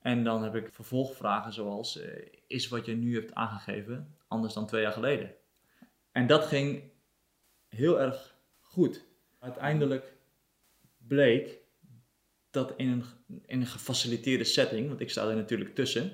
En 0.03 0.25
dan 0.25 0.43
heb 0.43 0.55
ik 0.55 0.69
vervolgvragen 0.73 1.53
zoals, 1.53 2.01
eh, 2.01 2.27
is 2.47 2.69
wat 2.69 2.87
je 2.87 2.95
nu 2.95 3.15
hebt 3.15 3.35
aangegeven 3.35 4.15
anders 4.29 4.55
dan 4.55 4.67
twee 4.67 4.83
jaar 4.83 4.93
geleden? 4.93 5.35
En 6.13 6.27
dat 6.27 6.45
ging 6.45 6.83
heel 7.69 8.01
erg 8.01 8.37
goed. 8.61 9.05
Uiteindelijk 9.39 10.13
bleek 11.07 11.59
dat 12.51 12.75
in 12.77 12.89
een, 12.89 13.05
in 13.47 13.61
een 13.61 13.67
gefaciliteerde 13.67 14.45
setting, 14.45 14.89
want 14.89 15.01
ik 15.01 15.11
sta 15.11 15.29
er 15.29 15.37
natuurlijk 15.37 15.75
tussen, 15.75 16.13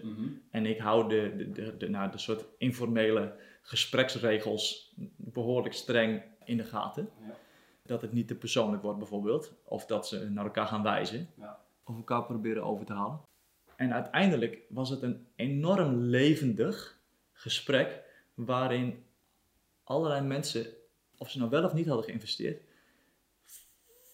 en 0.51 0.67
ik 0.67 0.79
hou 0.79 1.09
de, 1.09 1.35
de, 1.37 1.53
de, 1.53 1.77
de, 1.77 1.89
nou, 1.89 2.11
de 2.11 2.19
soort 2.19 2.45
informele 2.59 3.37
gespreksregels 3.63 4.95
behoorlijk 5.17 5.75
streng 5.75 6.23
in 6.45 6.57
de 6.57 6.65
gaten. 6.65 7.11
Ja. 7.27 7.37
Dat 7.89 8.03
het 8.03 8.13
niet 8.13 8.29
te 8.29 8.35
persoonlijk 8.35 8.83
wordt 8.83 8.99
bijvoorbeeld. 8.99 9.53
Of 9.65 9.87
dat 9.87 10.09
ze 10.09 10.31
naar 10.31 10.45
elkaar 10.45 10.67
gaan 10.67 10.83
wijzen. 10.83 11.29
Ja. 11.35 11.61
Of 11.85 11.97
elkaar 11.97 12.25
proberen 12.25 12.65
over 12.65 12.87
te 12.87 12.93
halen. 12.93 13.21
En 13.77 13.93
uiteindelijk 13.93 14.59
was 14.69 14.91
het 14.91 15.03
een 15.03 15.27
enorm 15.35 16.01
levendig 16.01 16.99
gesprek 17.33 18.03
waarin 18.35 19.05
allerlei 19.83 20.21
mensen, 20.21 20.67
of 21.17 21.31
ze 21.31 21.39
nou 21.39 21.51
wel 21.51 21.65
of 21.65 21.75
niet 21.75 21.87
hadden 21.87 22.05
geïnvesteerd, 22.05 22.63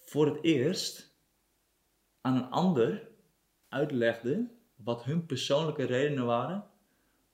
voor 0.05 0.27
het 0.27 0.45
eerst 0.45 1.15
aan 2.21 2.37
een 2.37 2.51
ander 2.51 3.09
uitlegden 3.69 4.59
wat 4.77 5.05
hun 5.05 5.27
persoonlijke 5.27 5.85
redenen 5.85 6.27
waren 6.27 6.67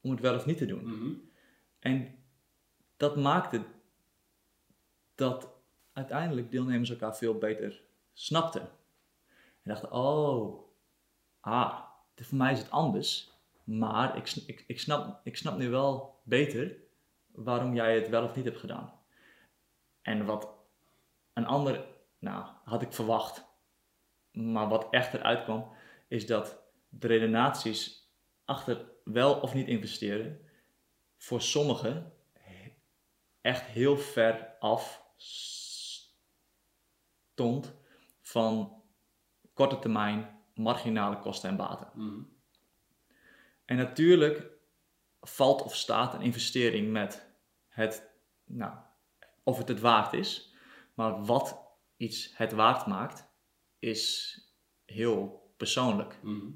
om 0.00 0.10
het 0.10 0.20
wel 0.20 0.34
of 0.34 0.46
niet 0.46 0.58
te 0.58 0.66
doen. 0.66 0.84
Mhm. 0.84 1.12
En 1.78 2.14
dat 2.96 3.16
maakte 3.16 3.62
dat 5.14 5.55
uiteindelijk 5.96 6.50
deelnemers 6.50 6.90
elkaar 6.90 7.16
veel 7.16 7.38
beter 7.38 7.82
snapten. 8.12 8.62
En 9.62 9.70
dachten, 9.70 9.92
oh, 9.92 10.62
ah, 11.40 11.82
voor 12.14 12.38
mij 12.38 12.52
is 12.52 12.58
het 12.58 12.70
anders. 12.70 13.30
Maar 13.64 14.16
ik, 14.16 14.64
ik, 14.66 14.80
snap, 14.80 15.20
ik 15.24 15.36
snap 15.36 15.56
nu 15.56 15.68
wel 15.70 16.20
beter 16.24 16.76
waarom 17.26 17.74
jij 17.74 17.94
het 17.94 18.08
wel 18.08 18.24
of 18.24 18.36
niet 18.36 18.44
hebt 18.44 18.58
gedaan. 18.58 18.92
En 20.02 20.24
wat 20.24 20.48
een 21.32 21.46
ander, 21.46 21.84
nou, 22.18 22.46
had 22.64 22.82
ik 22.82 22.92
verwacht. 22.92 23.44
Maar 24.32 24.68
wat 24.68 24.86
echt 24.90 25.14
eruit 25.14 25.44
kwam, 25.44 25.72
is 26.08 26.26
dat 26.26 26.62
de 26.88 27.06
redenaties 27.06 28.10
achter 28.44 28.84
wel 29.04 29.40
of 29.40 29.54
niet 29.54 29.66
investeren 29.66 30.40
voor 31.16 31.40
sommigen 31.40 32.12
echt 33.40 33.62
heel 33.62 33.96
ver 33.96 34.56
af 34.58 35.04
stond 37.36 37.74
van 38.20 38.82
korte 39.54 39.78
termijn 39.78 40.40
marginale 40.54 41.18
kosten 41.18 41.50
en 41.50 41.56
baten. 41.56 41.90
Mhm. 41.94 42.22
En 43.64 43.76
natuurlijk 43.76 44.50
valt 45.20 45.62
of 45.62 45.76
staat 45.76 46.14
een 46.14 46.20
investering 46.20 46.92
met 46.92 47.26
het, 47.68 48.10
nou, 48.44 48.76
of 49.42 49.58
het 49.58 49.68
het 49.68 49.80
waard 49.80 50.12
is. 50.12 50.54
Maar 50.94 51.24
wat 51.24 51.60
iets 51.96 52.36
het 52.36 52.52
waard 52.52 52.86
maakt, 52.86 53.28
is 53.78 54.38
heel 54.84 55.50
persoonlijk. 55.56 56.18
Mhm. 56.22 56.50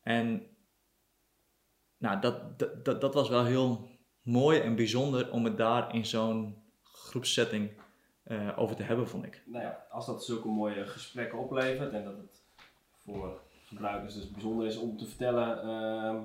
En 0.00 0.56
nou, 1.96 2.20
dat, 2.20 2.58
dat, 2.58 2.84
dat, 2.84 3.00
dat 3.00 3.14
was 3.14 3.28
wel 3.28 3.44
heel 3.44 3.98
mooi 4.22 4.60
en 4.60 4.76
bijzonder 4.76 5.30
om 5.30 5.44
het 5.44 5.56
daar 5.56 5.94
in 5.94 6.06
zo'n 6.06 6.62
groepssetting 6.82 7.82
eh, 8.24 8.58
over 8.58 8.76
te 8.76 8.82
hebben, 8.82 9.08
vond 9.08 9.24
ik. 9.24 9.42
Nou 9.46 9.64
ja, 9.64 9.86
als 9.90 10.06
dat 10.06 10.24
zulke 10.24 10.48
mooie 10.48 10.86
gesprekken 10.86 11.38
oplevert 11.38 11.92
en 11.92 12.04
dat 12.04 12.16
het 12.16 12.42
voor 13.04 13.40
gebruikers 13.66 14.14
dus 14.14 14.30
bijzonder 14.30 14.66
is 14.66 14.76
om 14.76 14.96
te 14.96 15.06
vertellen 15.06 15.62
ehm, 15.62 16.22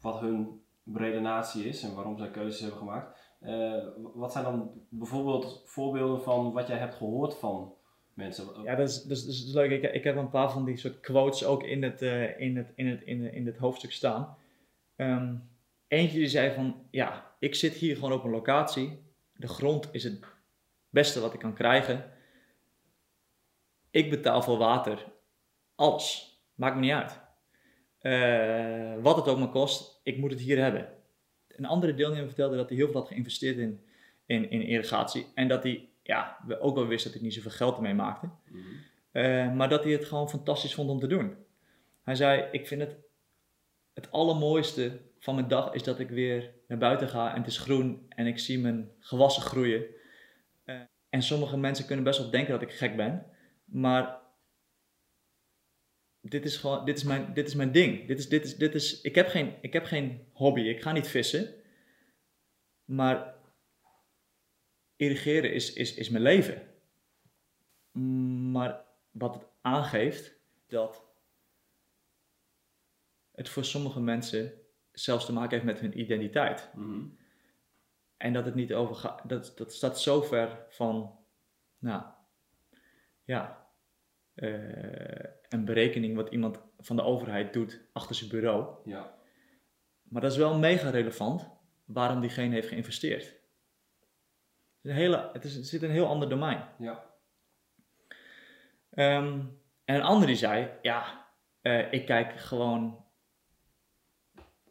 wat 0.00 0.20
hun 0.20 0.62
redenatie 0.94 1.68
is 1.68 1.82
en 1.82 1.94
waarom 1.94 2.18
zij 2.18 2.30
keuzes 2.30 2.60
hebben 2.60 2.78
gemaakt. 2.78 3.18
eh, 3.40 3.84
wat 4.14 4.32
zijn 4.32 4.44
dan 4.44 4.70
bijvoorbeeld 4.88 5.62
voorbeelden 5.64 6.22
van 6.22 6.52
wat 6.52 6.66
jij 6.66 6.78
hebt 6.78 6.94
gehoord 6.94 7.34
van 7.34 7.74
mensen? 8.14 8.62
Ja, 8.62 8.74
dat 8.74 8.88
is, 8.88 9.02
dat 9.02 9.16
is, 9.16 9.24
dat 9.24 9.34
is 9.34 9.52
leuk. 9.52 9.70
Ik, 9.70 9.92
ik 9.92 10.04
heb 10.04 10.16
een 10.16 10.30
paar 10.30 10.50
van 10.52 10.64
die 10.64 10.76
soort 10.76 11.00
quotes 11.00 11.44
ook 11.44 11.62
in 11.62 11.82
het, 11.82 12.02
eh, 12.02 12.40
in 12.40 12.56
het, 12.56 12.72
in 12.74 12.86
het, 12.86 13.02
in, 13.02 13.32
in 13.32 13.46
het 13.46 13.56
hoofdstuk 13.56 13.92
staan. 13.92 14.36
Ehm, 14.96 15.34
eentje 15.88 16.18
die 16.18 16.28
zei 16.28 16.54
van, 16.54 16.74
ja, 16.90 17.32
ik 17.38 17.54
zit 17.54 17.72
hier 17.72 17.94
gewoon 17.94 18.12
op 18.12 18.24
een 18.24 18.30
locatie. 18.30 19.02
De 19.32 19.48
grond 19.48 19.88
is 19.92 20.04
het 20.04 20.20
beste 20.94 21.20
wat 21.20 21.34
ik 21.34 21.40
kan 21.40 21.54
krijgen. 21.54 22.12
Ik 23.90 24.10
betaal 24.10 24.42
voor 24.42 24.58
water. 24.58 25.12
Alles. 25.74 26.38
Maakt 26.54 26.74
me 26.74 26.80
niet 26.80 26.92
uit. 26.92 27.20
Eh, 27.98 29.02
wat 29.02 29.16
het 29.16 29.28
ook 29.28 29.38
maar 29.38 29.48
kost, 29.48 30.00
ik 30.02 30.18
moet 30.18 30.30
het 30.30 30.40
hier 30.40 30.58
hebben. 30.58 30.88
Een 31.48 31.64
andere 31.64 31.94
deelnemer 31.94 32.26
vertelde 32.26 32.56
dat 32.56 32.68
hij 32.68 32.78
heel 32.78 32.86
veel 32.90 33.00
had 33.00 33.08
geïnvesteerd 33.08 33.56
in, 33.56 33.84
in, 34.26 34.50
in 34.50 34.62
irrigatie. 34.62 35.26
En 35.34 35.48
dat 35.48 35.62
hij 35.62 35.88
ja, 36.02 36.38
we 36.46 36.60
ook 36.60 36.74
wel 36.74 36.86
wist 36.86 37.04
dat 37.04 37.12
hij 37.12 37.22
niet 37.22 37.34
zoveel 37.34 37.50
geld 37.50 37.76
ermee 37.76 37.94
maakte. 37.94 38.28
Mhm. 38.48 38.60
Eh, 39.10 39.52
maar 39.54 39.68
dat 39.68 39.84
hij 39.84 39.92
het 39.92 40.04
gewoon 40.04 40.28
fantastisch 40.28 40.74
vond 40.74 40.90
om 40.90 41.00
te 41.00 41.06
doen. 41.06 41.36
Hij 42.02 42.14
zei, 42.14 42.48
ik 42.50 42.66
vind 42.66 42.80
het 42.80 42.96
het 43.94 44.10
allermooiste 44.10 45.00
van 45.18 45.34
mijn 45.34 45.48
dag 45.48 45.72
is 45.72 45.82
dat 45.82 45.98
ik 45.98 46.10
weer 46.10 46.50
naar 46.68 46.78
buiten 46.78 47.08
ga 47.08 47.30
en 47.34 47.38
het 47.38 47.46
is 47.46 47.58
groen 47.58 48.06
en 48.08 48.26
ik 48.26 48.38
zie 48.38 48.58
mijn 48.58 48.90
gewassen 49.00 49.42
groeien. 49.42 49.84
En 51.14 51.22
sommige 51.22 51.56
mensen 51.56 51.86
kunnen 51.86 52.04
best 52.04 52.18
wel 52.18 52.30
denken 52.30 52.52
dat 52.52 52.62
ik 52.62 52.72
gek 52.72 52.96
ben, 52.96 53.26
maar 53.64 54.20
dit 56.20 56.44
is 56.44 56.56
gewoon, 56.56 56.84
dit 56.84 56.96
is 56.96 57.04
mijn, 57.04 57.34
dit 57.34 57.46
is 57.46 57.54
mijn 57.54 57.72
ding. 57.72 58.06
Dit 58.06 58.18
is, 58.18 58.28
dit 58.28 58.44
is, 58.44 58.56
dit 58.56 58.74
is, 58.74 59.00
ik, 59.00 59.14
heb 59.14 59.28
geen, 59.28 59.54
ik 59.60 59.72
heb 59.72 59.84
geen 59.84 60.26
hobby, 60.32 60.60
ik 60.60 60.82
ga 60.82 60.92
niet 60.92 61.06
vissen, 61.06 61.54
maar 62.84 63.34
irrigeren 64.96 65.52
is, 65.52 65.72
is, 65.72 65.94
is 65.94 66.08
mijn 66.08 66.22
leven. 66.22 66.62
Maar 68.52 68.84
wat 69.10 69.34
het 69.34 69.46
aangeeft, 69.60 70.36
dat 70.66 71.04
het 73.30 73.48
voor 73.48 73.64
sommige 73.64 74.00
mensen 74.00 74.52
zelfs 74.92 75.26
te 75.26 75.32
maken 75.32 75.50
heeft 75.50 75.64
met 75.64 75.80
hun 75.80 76.00
identiteit. 76.00 76.70
Mhm. 76.74 77.06
En 78.24 78.32
dat 78.32 78.44
het 78.44 78.54
niet 78.54 78.74
over 78.74 78.94
gaat, 78.94 79.28
dat, 79.28 79.52
dat 79.56 79.72
staat 79.72 80.00
zo 80.00 80.22
ver 80.22 80.66
van, 80.68 81.18
nou, 81.78 82.02
ja, 83.24 83.68
eh, 84.34 85.24
een 85.48 85.64
berekening 85.64 86.16
wat 86.16 86.28
iemand 86.28 86.60
van 86.78 86.96
de 86.96 87.02
overheid 87.02 87.52
doet 87.52 87.80
achter 87.92 88.14
zijn 88.14 88.30
bureau. 88.30 88.76
Ja. 88.84 89.14
Maar 90.02 90.22
dat 90.22 90.30
is 90.30 90.36
wel 90.36 90.58
mega 90.58 90.90
relevant 90.90 91.50
waarom 91.84 92.20
diegene 92.20 92.54
heeft 92.54 92.68
geïnvesteerd. 92.68 93.24
Het, 93.24 94.82
is 94.82 94.90
een 94.90 94.96
hele, 94.96 95.30
het, 95.32 95.44
is, 95.44 95.54
het 95.54 95.66
zit 95.66 95.82
in 95.82 95.88
een 95.88 95.94
heel 95.94 96.08
ander 96.08 96.28
domein. 96.28 96.68
Ja. 96.78 97.14
Ehm, 98.90 99.40
en 99.84 99.94
een 99.94 100.02
ander 100.02 100.26
die 100.26 100.36
zei, 100.36 100.70
ja, 100.82 101.26
eh, 101.60 101.92
ik 101.92 102.06
kijk 102.06 102.40
gewoon, 102.40 103.04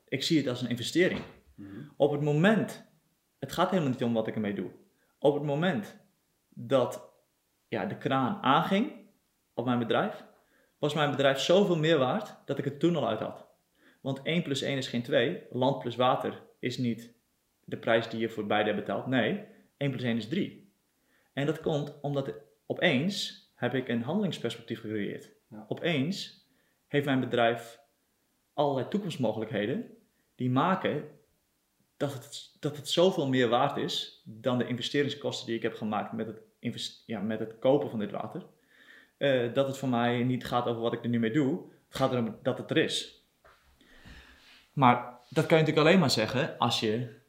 ik 0.07 0.23
zie 0.23 0.37
het 0.37 0.47
als 0.47 0.61
een 0.61 0.69
investering. 0.69 1.21
Mhm. 1.55 1.89
Op 1.97 2.11
het 2.11 2.21
moment, 2.21 2.91
het 3.43 3.51
gaat 3.51 3.69
helemaal 3.69 3.91
niet 3.91 4.03
om 4.03 4.13
wat 4.13 4.27
ik 4.27 4.35
ermee 4.35 4.53
doe. 4.53 4.71
Op 5.19 5.33
het 5.33 5.43
moment 5.43 5.97
dat 6.49 7.11
ja, 7.67 7.85
de 7.85 7.97
kraan 7.97 8.41
aanging 8.41 8.91
op 9.53 9.65
mijn 9.65 9.79
bedrijf, 9.79 10.23
was 10.77 10.93
mijn 10.93 11.11
bedrijf 11.11 11.39
zoveel 11.39 11.77
meer 11.77 11.97
waard 11.97 12.35
dat 12.45 12.57
ik 12.57 12.65
het 12.65 12.79
toen 12.79 12.95
al 12.95 13.07
uit 13.07 13.19
had. 13.19 13.47
Want 14.01 14.21
1 14.21 14.43
plus 14.43 14.61
1 14.61 14.77
is 14.77 14.87
geen 14.87 15.03
2, 15.03 15.43
land 15.49 15.79
plus 15.79 15.95
water 15.95 16.41
is 16.59 16.77
niet 16.77 17.13
de 17.63 17.77
prijs 17.77 18.09
die 18.09 18.19
je 18.19 18.29
voor 18.29 18.45
beide 18.45 18.73
betaalt. 18.73 19.07
Nee, 19.07 19.45
1 19.77 19.91
plus 19.91 20.03
1 20.03 20.17
is 20.17 20.27
3. 20.27 20.71
En 21.33 21.45
dat 21.45 21.61
komt 21.61 21.99
omdat 22.01 22.33
opeens 22.65 23.47
heb 23.55 23.73
ik 23.73 23.87
een 23.87 24.01
handelingsperspectief 24.01 24.79
gecreëerd. 24.79 25.31
Ja. 25.49 25.65
Opeens 25.67 26.47
heeft 26.87 27.05
mijn 27.05 27.19
bedrijf 27.19 27.79
allerlei 28.53 28.87
toekomstmogelijkheden 28.87 29.97
die 30.35 30.49
maken 30.49 31.09
dat 32.03 32.13
het, 32.13 32.57
dat 32.59 32.77
het 32.77 32.89
zoveel 32.89 33.27
meer 33.27 33.49
waard 33.49 33.77
is 33.77 34.21
dan 34.25 34.57
de 34.57 34.67
investeringskosten 34.67 35.47
die 35.47 35.55
ik 35.55 35.61
heb 35.61 35.73
gemaakt 35.73 36.11
met 36.11 36.27
het, 36.27 36.41
invest- 36.59 37.03
ja, 37.05 37.19
met 37.19 37.39
het 37.39 37.59
kopen 37.59 37.89
van 37.89 37.99
dit 37.99 38.11
water. 38.11 38.45
Eh, 39.17 39.53
dat 39.53 39.67
het 39.67 39.77
voor 39.77 39.89
mij 39.89 40.23
niet 40.23 40.45
gaat 40.45 40.65
over 40.65 40.81
wat 40.81 40.93
ik 40.93 41.03
er 41.03 41.09
nu 41.09 41.19
mee 41.19 41.31
doe. 41.31 41.61
Het 41.87 41.97
gaat 41.97 42.11
erom 42.11 42.35
dat 42.41 42.57
het 42.57 42.69
er 42.69 42.77
is. 42.77 43.25
Maar 44.73 45.19
dat 45.29 45.45
kan 45.45 45.57
je 45.57 45.63
natuurlijk 45.63 45.87
alleen 45.87 45.99
maar 45.99 46.09
zeggen 46.09 46.57
als 46.57 46.79
je 46.79 47.21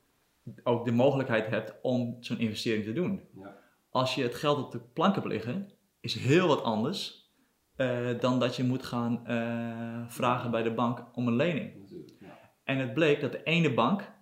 ook 0.62 0.84
de 0.84 0.92
mogelijkheid 0.92 1.46
hebt 1.46 1.74
om 1.82 2.16
zo'n 2.20 2.38
investering 2.38 2.84
te 2.84 2.92
doen. 2.92 3.28
Ja. 3.34 3.56
Als 3.90 4.14
je 4.14 4.22
het 4.22 4.34
geld 4.34 4.64
op 4.64 4.72
de 4.72 4.80
plank 4.80 5.14
hebt 5.14 5.26
liggen, 5.26 5.70
is 6.00 6.14
heel 6.14 6.48
wat 6.48 6.62
anders 6.62 7.32
eh, 7.76 8.18
dan 8.20 8.40
dat 8.40 8.56
je 8.56 8.64
moet 8.64 8.84
gaan 8.84 9.26
eh, 9.26 10.04
vragen 10.08 10.50
bij 10.50 10.62
de 10.62 10.74
bank 10.74 11.04
om 11.12 11.26
een 11.26 11.36
lening. 11.36 11.72
Ja. 12.18 12.38
En 12.64 12.78
het 12.78 12.94
bleek 12.94 13.20
dat 13.20 13.32
de 13.32 13.42
ene 13.42 13.74
bank 13.74 14.12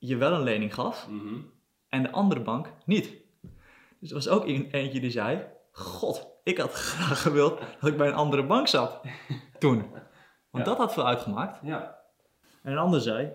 je 0.00 0.16
wel 0.16 0.32
een 0.32 0.42
lening 0.42 0.74
gaf 0.74 1.08
Mhm. 1.08 1.34
en 1.88 2.02
de 2.02 2.10
andere 2.10 2.40
bank 2.40 2.72
niet. 2.84 3.12
Dus 4.00 4.08
er 4.08 4.14
was 4.14 4.28
ook 4.28 4.46
een- 4.46 4.68
eentje 4.70 5.00
die 5.00 5.10
zei: 5.10 5.46
God, 5.72 6.28
ik 6.44 6.58
had 6.58 6.72
graag 6.72 7.22
gewild 7.26 7.58
dat 7.80 7.90
ik 7.90 7.96
bij 7.96 8.06
een 8.08 8.14
andere 8.14 8.46
bank 8.46 8.66
zat 8.68 9.00
toen. 9.58 9.78
Want 10.50 10.64
Ja. 10.64 10.70
dat 10.70 10.76
had 10.78 10.92
veel 10.92 11.06
uitgemaakt. 11.06 11.58
ja. 11.62 11.98
En 12.62 12.72
een 12.72 12.78
ander 12.78 13.00
zei: 13.00 13.32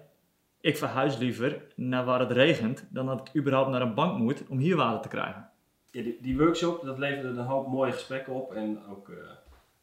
Ik 0.60 0.78
verhuis 0.78 1.18
liever 1.18 1.62
naar 1.76 2.06
waar 2.06 2.20
het 2.20 2.32
regent 2.32 2.88
dan 2.90 3.06
dat 3.06 3.28
ik 3.28 3.36
überhaupt 3.42 3.70
naar 3.70 3.82
een 3.82 3.94
bank 3.94 4.18
moet 4.20 4.44
om 4.48 4.58
hier 4.58 4.76
water 4.76 5.02
te 5.02 5.08
krijgen. 5.08 5.50
Ja, 5.92 6.04
die, 6.04 6.18
die 6.22 6.38
workshop 6.38 6.84
dat 6.86 6.98
leverde 6.98 7.28
een 7.40 7.46
hoop 7.46 7.68
mooie 7.68 7.92
gesprekken 7.92 8.34
op 8.34 8.54
en 8.54 8.86
ook 8.90 9.10
eh, 9.10 9.16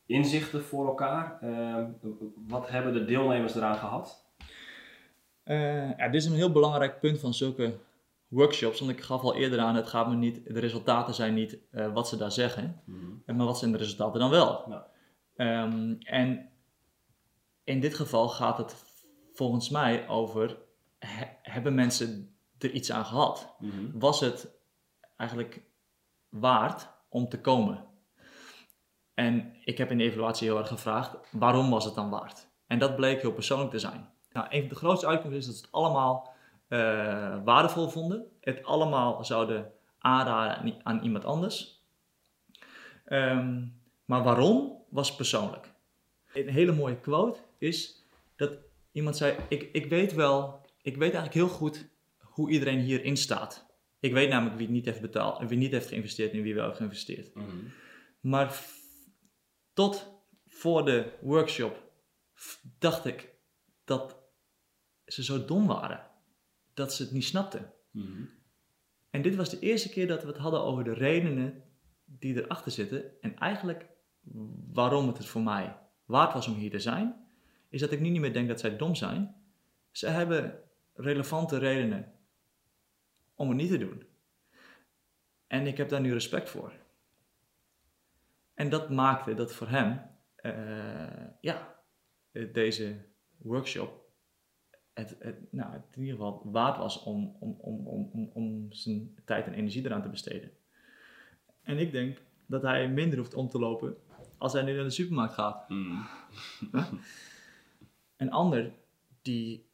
inzichten 0.06 0.62
voor 0.64 0.86
elkaar. 0.86 1.38
Ehm, 1.40 1.84
wat 2.48 2.68
hebben 2.68 2.92
de 2.92 3.04
deelnemers 3.04 3.54
eraan 3.54 3.76
gehad? 3.76 4.21
Eh, 5.42 5.96
ja, 5.98 6.08
dit 6.08 6.14
is 6.22 6.24
een 6.24 6.34
heel 6.36 6.52
belangrijk 6.52 7.00
punt 7.00 7.18
van 7.18 7.34
zulke 7.34 7.78
workshops, 8.28 8.78
want 8.78 8.90
ik 8.90 9.00
gaf 9.00 9.22
al 9.22 9.34
eerder 9.34 9.58
aan, 9.58 9.74
het 9.74 9.86
gaat 9.88 10.08
me 10.08 10.14
niet, 10.14 10.44
de 10.54 10.60
resultaten 10.60 11.14
zijn 11.14 11.34
niet 11.34 11.58
eh, 11.70 11.92
wat 11.92 12.08
ze 12.08 12.16
daar 12.16 12.32
zeggen, 12.32 12.82
Mhm. 12.84 13.36
maar 13.36 13.46
wat 13.46 13.58
zijn 13.58 13.72
de 13.72 13.78
resultaten 13.78 14.20
dan 14.20 14.30
wel? 14.30 14.64
Ja. 14.70 14.86
Ehm, 15.36 15.94
en 16.00 16.50
in 17.64 17.80
dit 17.80 17.94
geval 17.94 18.28
gaat 18.28 18.58
het 18.58 18.74
volgens 19.32 19.68
mij 19.68 20.08
over, 20.08 20.56
he- 20.98 21.36
hebben 21.42 21.74
mensen 21.74 22.34
er 22.58 22.70
iets 22.70 22.92
aan 22.92 23.04
gehad? 23.04 23.54
Mhm. 23.58 23.98
Was 23.98 24.20
het 24.20 24.50
eigenlijk 25.16 25.62
waard 26.28 26.88
om 27.08 27.28
te 27.28 27.40
komen? 27.40 27.84
En 29.14 29.54
ik 29.64 29.78
heb 29.78 29.90
in 29.90 29.98
de 29.98 30.04
evaluatie 30.04 30.48
heel 30.48 30.58
erg 30.58 30.68
gevraagd, 30.68 31.16
waarom 31.30 31.70
was 31.70 31.84
het 31.84 31.94
dan 31.94 32.10
waard? 32.10 32.48
En 32.66 32.78
dat 32.78 32.96
bleek 32.96 33.20
heel 33.20 33.32
persoonlijk 33.32 33.70
te 33.70 33.78
zijn. 33.78 34.10
Nou, 34.32 34.46
een 34.50 34.60
van 34.60 34.68
de 34.68 34.74
grootste 34.74 35.06
uitkomsten 35.06 35.40
is 35.40 35.46
dat 35.46 35.54
ze 35.54 35.62
het 35.62 35.72
allemaal 35.72 36.34
eh, 36.68 37.44
waardevol 37.44 37.88
vonden. 37.88 38.26
Het 38.40 38.64
allemaal 38.64 39.24
zouden 39.24 39.72
aanraden 39.98 40.80
aan, 40.82 41.02
iemand 41.02 41.24
anders. 41.24 41.82
Ehm, 43.04 43.64
maar 44.04 44.22
waarom 44.22 44.82
was 44.88 45.14
persoonlijk. 45.14 45.70
Een 46.32 46.48
hele 46.48 46.72
mooie 46.72 47.00
quote 47.00 47.38
is 47.58 48.04
dat 48.36 48.58
iemand 48.92 49.16
zei: 49.16 49.36
ik, 49.48 49.68
ik 49.72 49.86
weet 49.86 50.12
wel, 50.12 50.60
ik 50.82 50.96
weet 50.96 51.14
eigenlijk 51.14 51.34
heel 51.34 51.48
goed 51.48 51.88
hoe 52.18 52.50
iedereen 52.50 52.80
hierin 52.80 53.16
staat. 53.16 53.66
Ik 54.00 54.12
weet 54.12 54.28
namelijk 54.28 54.56
wie 54.56 54.66
het 54.66 54.74
niet 54.74 54.84
heeft 54.84 55.00
betaald 55.00 55.40
en 55.40 55.46
wie 55.46 55.58
niet 55.58 55.72
heeft 55.72 55.88
geïnvesteerd 55.88 56.32
en 56.32 56.42
wie 56.42 56.54
wel 56.54 56.64
heeft 56.64 56.76
geïnvesteerd. 56.76 57.34
Mhm. 57.34 57.46
Maar 58.20 58.60
tot 59.72 60.10
voor 60.46 60.84
de 60.84 61.12
workshop 61.20 61.82
dacht 62.78 63.04
ik 63.04 63.34
dat 63.84 64.21
ze 65.06 65.24
zo 65.24 65.44
dom 65.44 65.66
waren 65.66 66.06
dat 66.74 66.94
ze 66.94 67.02
het 67.02 67.12
niet 67.12 67.24
snapten. 67.24 67.72
Mhm. 67.90 68.24
En 69.10 69.22
dit 69.22 69.34
was 69.34 69.50
de 69.50 69.58
eerste 69.58 69.88
keer 69.88 70.06
dat 70.06 70.22
we 70.22 70.28
het 70.28 70.36
hadden 70.36 70.62
over 70.62 70.84
de 70.84 70.94
redenen 70.94 71.62
die 72.04 72.42
erachter 72.44 72.72
zitten. 72.72 73.20
En 73.20 73.38
eigenlijk 73.38 73.86
waarom 74.72 75.06
het 75.06 75.18
het 75.18 75.26
voor 75.26 75.42
mij 75.42 75.78
waard 76.04 76.32
was 76.32 76.46
om 76.46 76.54
hier 76.54 76.70
te 76.70 76.78
zijn, 76.78 77.26
is 77.68 77.80
dat 77.80 77.92
ik 77.92 78.00
nu 78.00 78.08
niet 78.08 78.20
meer 78.20 78.32
denk 78.32 78.48
dat 78.48 78.60
zij 78.60 78.76
dom 78.76 78.94
zijn. 78.94 79.34
Ze 79.90 80.08
hebben 80.08 80.60
relevante 80.94 81.58
redenen 81.58 82.12
om 83.34 83.48
het 83.48 83.56
niet 83.56 83.70
te 83.70 83.78
doen. 83.78 84.02
En 85.46 85.66
ik 85.66 85.76
heb 85.76 85.88
daar 85.88 86.00
nu 86.00 86.12
respect 86.12 86.50
voor. 86.50 86.72
En 88.54 88.68
dat 88.70 88.90
maakte 88.90 89.34
dat 89.34 89.52
voor 89.52 89.68
hem, 89.68 90.00
eh, 90.36 91.26
ja, 91.40 91.82
deze 92.32 92.96
workshop 93.36 94.01
het, 94.94 95.16
het, 95.18 95.52
nou, 95.52 95.72
het 95.72 95.82
in 95.94 96.00
ieder 96.00 96.16
geval 96.16 96.42
waard 96.44 96.76
was 96.76 97.02
om, 97.02 97.36
om, 97.40 97.56
om, 97.60 97.86
om, 97.86 98.30
om, 98.32 98.72
zijn 98.72 99.18
tijd 99.24 99.46
en 99.46 99.52
energie 99.52 99.84
eraan 99.84 100.02
te 100.02 100.08
besteden. 100.08 100.50
En 101.62 101.78
ik 101.78 101.92
denk 101.92 102.22
dat 102.46 102.62
hij 102.62 102.88
minder 102.88 103.18
hoeft 103.18 103.34
om 103.34 103.48
te 103.48 103.58
lopen 103.58 103.96
als 104.38 104.52
hij 104.52 104.62
nu 104.62 104.74
naar 104.74 104.84
de 104.84 104.90
supermarkt 104.90 105.34
gaat. 105.34 105.68
Mhm. 106.70 106.94
Een 108.16 108.30
ander 108.30 108.72
die 109.22 109.70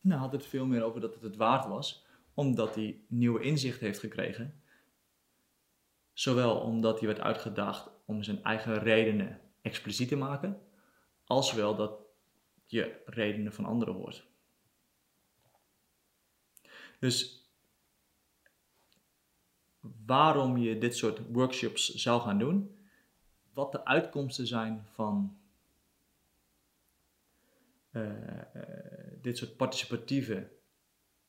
nou, 0.00 0.20
had 0.20 0.32
het 0.32 0.46
veel 0.46 0.66
meer 0.66 0.82
over 0.82 1.00
dat 1.00 1.14
het 1.14 1.22
het 1.22 1.36
waard 1.36 1.66
was, 1.66 2.06
omdat 2.34 2.74
hij 2.74 3.00
nieuwe 3.08 3.40
inzicht 3.40 3.80
heeft 3.80 3.98
gekregen. 3.98 4.62
Zowel 6.12 6.60
omdat 6.60 6.98
hij 6.98 7.08
werd 7.08 7.20
uitgedaagd 7.20 7.90
om 8.04 8.22
zijn 8.22 8.42
eigen 8.42 8.78
redenen 8.78 9.40
expliciet 9.60 10.08
te 10.08 10.16
maken, 10.16 10.60
als 11.24 11.52
wel 11.52 11.76
dat 11.76 11.92
je 12.66 13.02
redenen 13.06 13.52
van 13.52 13.64
anderen 13.64 13.94
hoort. 13.94 14.31
Dus 17.02 17.50
waarom 20.06 20.56
je 20.56 20.78
dit 20.78 20.96
soort 20.96 21.20
workshops 21.32 21.94
zou 21.94 22.20
gaan 22.20 22.38
doen, 22.38 22.78
wat 23.52 23.72
de 23.72 23.84
uitkomsten 23.84 24.46
zijn 24.46 24.86
van 24.92 25.38
eh, 27.90 28.38
eh, 28.40 29.20
dit 29.20 29.38
soort 29.38 29.56
participatieve 29.56 30.50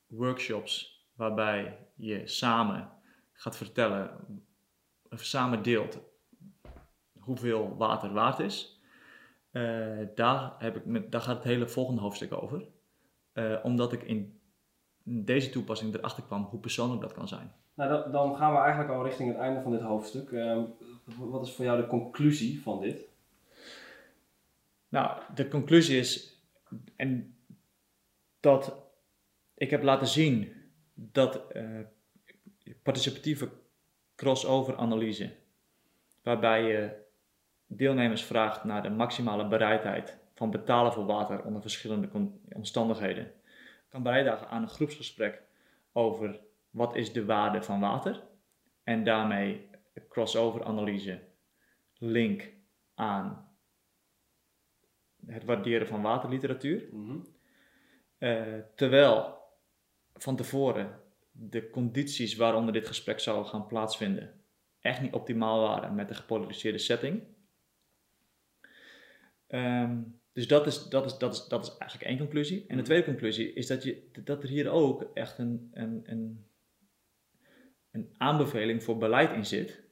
workshops, 0.06 1.04
waarbij 1.14 1.88
je 1.94 2.26
samen 2.26 2.90
gaat 3.32 3.56
vertellen, 3.56 4.26
of 5.10 5.24
samen 5.24 5.62
deelt 5.62 5.98
hoeveel 7.18 7.76
water 7.76 8.12
waard 8.12 8.38
is. 8.38 8.80
Eh, 9.50 9.98
daar, 10.14 10.54
heb 10.58 10.76
ik 10.76 10.84
met, 10.84 11.12
daar 11.12 11.20
gaat 11.20 11.36
het 11.36 11.44
hele 11.44 11.68
volgende 11.68 12.00
hoofdstuk 12.00 12.32
over. 12.32 12.66
Omdat 13.62 13.92
ik 13.92 14.02
in 14.02 14.42
deze 15.04 15.50
toepassing 15.50 15.94
erachter 15.94 16.22
kwam 16.22 16.42
hoe 16.42 16.60
persoonlijk 16.60 17.00
dat 17.00 17.12
kan 17.12 17.28
zijn. 17.28 17.52
Nou, 17.74 17.90
dan, 17.90 18.12
dan 18.12 18.36
gaan 18.36 18.52
we 18.52 18.58
eigenlijk 18.58 18.90
al 18.90 19.04
richting 19.04 19.28
het 19.28 19.38
einde 19.38 19.60
van 19.60 19.72
dit 19.72 19.80
hoofdstuk. 19.80 20.32
Ehm, 20.32 20.62
wat 21.18 21.46
is 21.46 21.52
voor 21.52 21.64
jou 21.64 21.80
de 21.80 21.86
conclusie 21.86 22.62
van 22.62 22.80
dit? 22.80 23.08
Nou, 24.88 25.20
de 25.34 25.48
conclusie 25.48 25.98
is 25.98 26.38
en 26.96 27.36
dat 28.40 28.82
ik 29.54 29.70
heb 29.70 29.82
laten 29.82 30.06
zien 30.06 30.52
dat 30.94 31.46
eh, 31.52 31.80
participatieve 32.82 33.48
crossover 34.16 34.76
analyse, 34.76 35.32
waarbij 36.22 36.62
je 36.62 37.02
deelnemers 37.66 38.24
vraagt 38.24 38.64
naar 38.64 38.82
de 38.82 38.90
maximale 38.90 39.48
bereidheid 39.48 40.18
van 40.34 40.50
betalen 40.50 40.92
voor 40.92 41.06
water 41.06 41.42
onder 41.44 41.60
verschillende 41.60 42.08
omstandigheden, 42.52 43.32
kan 43.94 44.02
bijdragen 44.02 44.48
aan 44.48 44.62
een 44.62 44.68
groepsgesprek 44.68 45.42
over 45.92 46.40
wat 46.70 46.96
is 46.96 47.12
de 47.12 47.24
waarde 47.24 47.62
van 47.62 47.80
water 47.80 48.22
en 48.82 49.04
daarmee 49.04 49.68
crossover 50.08 50.64
analyse 50.64 51.20
link 51.98 52.52
aan 52.94 53.56
het 55.26 55.44
waarderen 55.44 55.86
van 55.86 56.02
waterliteratuur. 56.02 56.88
Mhm. 56.92 57.18
Eh, 58.18 58.58
terwijl 58.74 59.38
van 60.14 60.36
tevoren 60.36 61.00
de 61.30 61.70
condities 61.70 62.36
waaronder 62.36 62.72
dit 62.72 62.86
gesprek 62.86 63.20
zou 63.20 63.44
gaan 63.44 63.66
plaatsvinden 63.66 64.44
echt 64.80 65.00
niet 65.00 65.12
optimaal 65.12 65.60
waren 65.60 65.94
met 65.94 66.08
de 66.08 66.14
gepolariseerde 66.14 66.78
setting. 66.78 67.22
Ehm, 69.46 70.02
dus 70.34 70.48
dat 70.48 70.66
is, 70.66 70.88
dat, 70.88 71.04
is, 71.04 71.18
dat, 71.18 71.34
is, 71.34 71.46
dat 71.46 71.62
is 71.62 71.68
eigenlijk 71.78 72.10
één 72.10 72.18
conclusie. 72.18 72.64
En 72.68 72.76
de 72.76 72.82
tweede 72.82 73.04
conclusie 73.04 73.52
is 73.52 73.66
dat, 73.66 73.82
je, 73.82 74.08
dat 74.24 74.42
er 74.42 74.48
hier 74.48 74.70
ook 74.70 75.10
echt 75.14 75.38
een, 75.38 75.70
een, 75.72 76.02
een, 76.04 76.46
een 77.90 78.14
aanbeveling 78.18 78.82
voor 78.82 78.98
beleid 78.98 79.32
in 79.32 79.46
zit. 79.46 79.82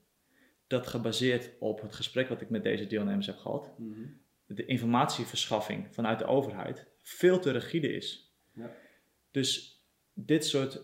Dat 0.66 0.87
gebaseerd 0.87 1.50
op 1.59 1.81
het 1.81 1.92
gesprek 1.94 2.28
wat 2.28 2.40
ik 2.40 2.50
met 2.50 2.62
deze 2.62 2.87
deelnemers 2.87 3.26
heb 3.26 3.37
gehad, 3.37 3.70
Mhm. 3.78 4.00
de 4.46 4.66
informatieverschaffing 4.66 5.94
vanuit 5.94 6.18
de 6.18 6.24
overheid 6.26 6.87
veel 7.02 7.38
te 7.38 7.50
rigide 7.50 7.92
is. 7.92 8.35
Ja. 8.55 8.70
Dus 9.31 9.81
dit 10.12 10.46
soort 10.46 10.83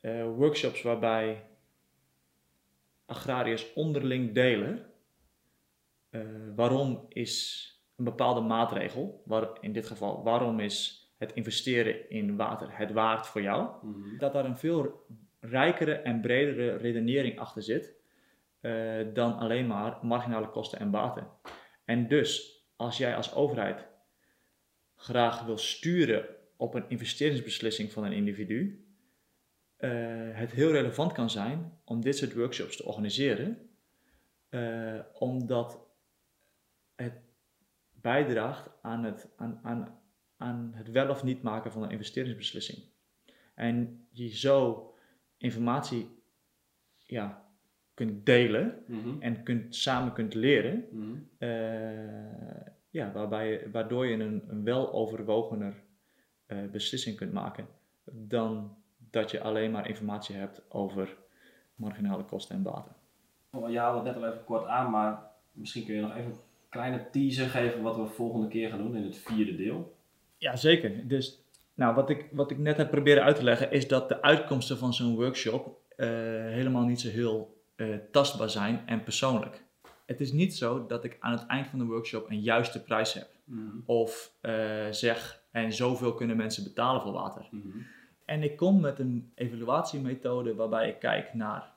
eh, 0.00 0.24
workshops 0.24 0.82
waarbij 0.82 1.44
agrariërs 3.04 3.72
onderling 3.72 4.34
delen, 4.34 4.90
eh, 6.10 6.20
waarom 6.54 7.06
is 7.08 7.66
een 8.02 8.10
bepaalde 8.10 8.40
maatregel, 8.40 9.22
waar, 9.24 9.48
in 9.60 9.72
dit 9.72 9.86
geval 9.86 10.22
waarom 10.22 10.60
is 10.60 11.06
het 11.18 11.32
investeren 11.32 12.10
in 12.10 12.36
water 12.36 12.68
het 12.78 12.92
waard 12.92 13.26
voor 13.26 13.42
jou, 13.42 13.70
Mhm. 13.82 14.18
dat 14.18 14.32
daar 14.32 14.44
een 14.44 14.56
veel 14.58 15.06
rijkere 15.40 15.92
en 15.94 16.20
bredere 16.20 16.76
redenering 16.76 17.38
achter 17.38 17.62
zit 17.62 18.00
eh, 18.60 19.06
dan 19.14 19.38
alleen 19.38 19.66
maar 19.66 19.98
marginale 20.02 20.48
kosten 20.48 20.78
en 20.78 20.90
baten. 20.90 21.26
En 21.84 22.08
dus, 22.08 22.62
als 22.76 22.98
jij 22.98 23.16
als 23.16 23.34
overheid 23.34 23.86
graag 24.96 25.44
wil 25.44 25.58
sturen 25.58 26.26
op 26.56 26.74
een 26.74 26.84
investeringsbeslissing 26.88 27.92
van 27.92 28.04
een 28.04 28.12
individu, 28.12 28.86
eh, 29.76 29.90
het 30.32 30.52
heel 30.52 30.70
relevant 30.70 31.12
kan 31.12 31.30
zijn 31.30 31.78
om 31.84 32.00
dit 32.00 32.16
soort 32.16 32.34
workshops 32.34 32.76
te 32.76 32.84
organiseren, 32.84 33.70
eh, 34.48 34.98
omdat 35.12 35.78
het 36.94 37.12
bijdraagt 38.02 38.70
aan 38.82 39.04
het, 39.04 39.28
aan, 39.36 39.60
aan, 39.62 39.98
aan 40.36 40.72
het 40.74 40.90
wel 40.90 41.08
of 41.10 41.24
niet 41.24 41.42
maken 41.42 41.72
van 41.72 41.82
een 41.82 41.90
investeringsbeslissing. 41.90 42.78
En 43.54 44.06
je 44.10 44.28
zo 44.28 44.86
informatie 45.36 46.22
ja, 46.96 47.44
kunt 47.94 48.26
delen 48.26 48.84
Mhm. 48.86 49.20
en 49.20 49.42
kunt, 49.42 49.74
samen 49.76 50.12
kunt 50.12 50.34
leren, 50.34 50.84
Mhm. 50.90 51.16
eh, 51.38 52.66
ja, 52.90 53.12
waarbij 53.12 53.70
waardoor 53.70 54.06
je 54.06 54.16
een, 54.24 54.44
een 54.48 54.64
weloverwogener 54.64 55.74
eh 56.46 56.58
beslissing 56.70 57.16
kunt 57.16 57.32
maken 57.32 57.66
dan 58.10 58.76
dat 59.10 59.30
je 59.30 59.40
alleen 59.40 59.70
maar 59.70 59.88
informatie 59.88 60.36
hebt 60.36 60.62
over 60.70 61.16
marginale 61.74 62.24
kosten 62.24 62.56
en 62.56 62.62
baten. 62.62 62.94
Oh, 63.50 63.70
Je 63.70 63.78
haalde 63.78 63.96
het 64.08 64.16
net 64.16 64.24
al 64.24 64.30
even 64.32 64.44
kort 64.44 64.66
aan, 64.66 64.90
maar 64.90 65.22
misschien 65.52 65.84
kun 65.84 65.94
je 65.94 66.00
nog 66.00 66.16
even 66.16 66.32
kleine 66.72 67.10
teaser 67.10 67.48
geven 67.48 67.82
wat 67.82 67.96
we 67.96 68.06
volgende 68.06 68.48
keer 68.48 68.68
gaan 68.68 68.78
doen 68.78 68.96
in 68.96 69.04
het 69.04 69.18
vierde 69.18 69.54
deel. 69.54 69.96
Ja, 70.36 70.56
zeker. 70.56 71.08
Dus 71.08 71.44
Nou, 71.74 71.94
wat 71.94 72.10
ik, 72.10 72.28
wat 72.32 72.50
ik 72.50 72.58
net 72.58 72.76
heb 72.76 72.90
proberen 72.90 73.22
uit 73.22 73.36
te 73.36 73.44
leggen 73.44 73.70
is 73.70 73.88
dat 73.88 74.08
de 74.08 74.22
uitkomsten 74.22 74.78
van 74.78 74.94
zo'n 74.94 75.14
workshop 75.14 75.80
eh, 75.96 76.08
helemaal 76.58 76.84
niet 76.84 77.00
zo 77.00 77.08
heel 77.08 77.62
eh, 77.74 77.96
tastbaar 78.10 78.50
zijn 78.50 78.82
en 78.86 79.02
persoonlijk. 79.02 79.64
Het 80.06 80.20
is 80.20 80.32
niet 80.32 80.54
zo 80.54 80.86
dat 80.86 81.04
ik 81.04 81.16
aan 81.20 81.32
het 81.32 81.46
eind 81.46 81.66
van 81.66 81.78
de 81.78 81.84
workshop 81.84 82.30
een 82.30 82.40
juiste 82.40 82.82
prijs 82.82 83.12
heb. 83.14 83.28
Mhm. 83.44 83.76
Of 83.86 84.32
eh, 84.40 84.86
zeg, 84.90 85.42
en 85.50 85.72
zoveel 85.72 86.14
kunnen 86.14 86.36
mensen 86.36 86.64
betalen 86.64 87.02
voor 87.02 87.12
water. 87.12 87.48
Mhm. 87.50 87.78
En 88.24 88.42
ik 88.42 88.56
kom 88.56 88.80
met 88.80 88.98
een 88.98 89.32
evaluatiemethode 89.34 90.54
waarbij 90.54 90.88
ik 90.88 90.98
kijk 90.98 91.34
naar 91.34 91.72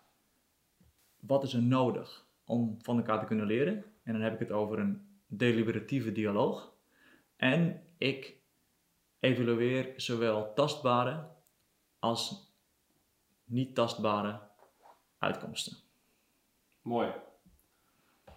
wat 1.19 1.43
is 1.43 1.53
er 1.53 1.61
nodig 1.61 2.25
om 2.45 2.77
van 2.81 2.97
elkaar 2.97 3.19
te 3.19 3.25
kunnen 3.25 3.45
leren. 3.45 3.83
En 4.05 4.13
dan 4.13 4.21
heb 4.21 4.33
ik 4.33 4.39
het 4.39 4.51
over 4.51 4.79
een 4.79 5.19
deliberatieve 5.27 6.11
dialoog. 6.11 6.73
En 7.35 7.83
ik 7.97 8.37
evalueer 9.19 9.93
zowel 9.95 10.53
tastbare 10.53 11.27
als 11.99 12.53
niet 13.43 13.75
tastbare 13.75 14.39
uitkomsten. 15.17 15.77
Mooi. 16.81 17.13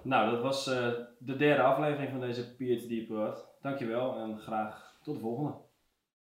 Nou, 0.02 0.31
dat 0.31 0.42
was 0.42 0.66
eh, 0.66 0.90
de 1.18 1.37
derde 1.37 1.62
aflevering 1.62 2.11
van 2.11 2.20
deze 2.20 2.54
PhD 2.57 3.07
Pod. 3.07 3.46
Dankjewel 3.61 4.16
en 4.18 4.38
graag 4.38 4.98
tot 5.02 5.14
de 5.14 5.20
volgende. 5.20 5.67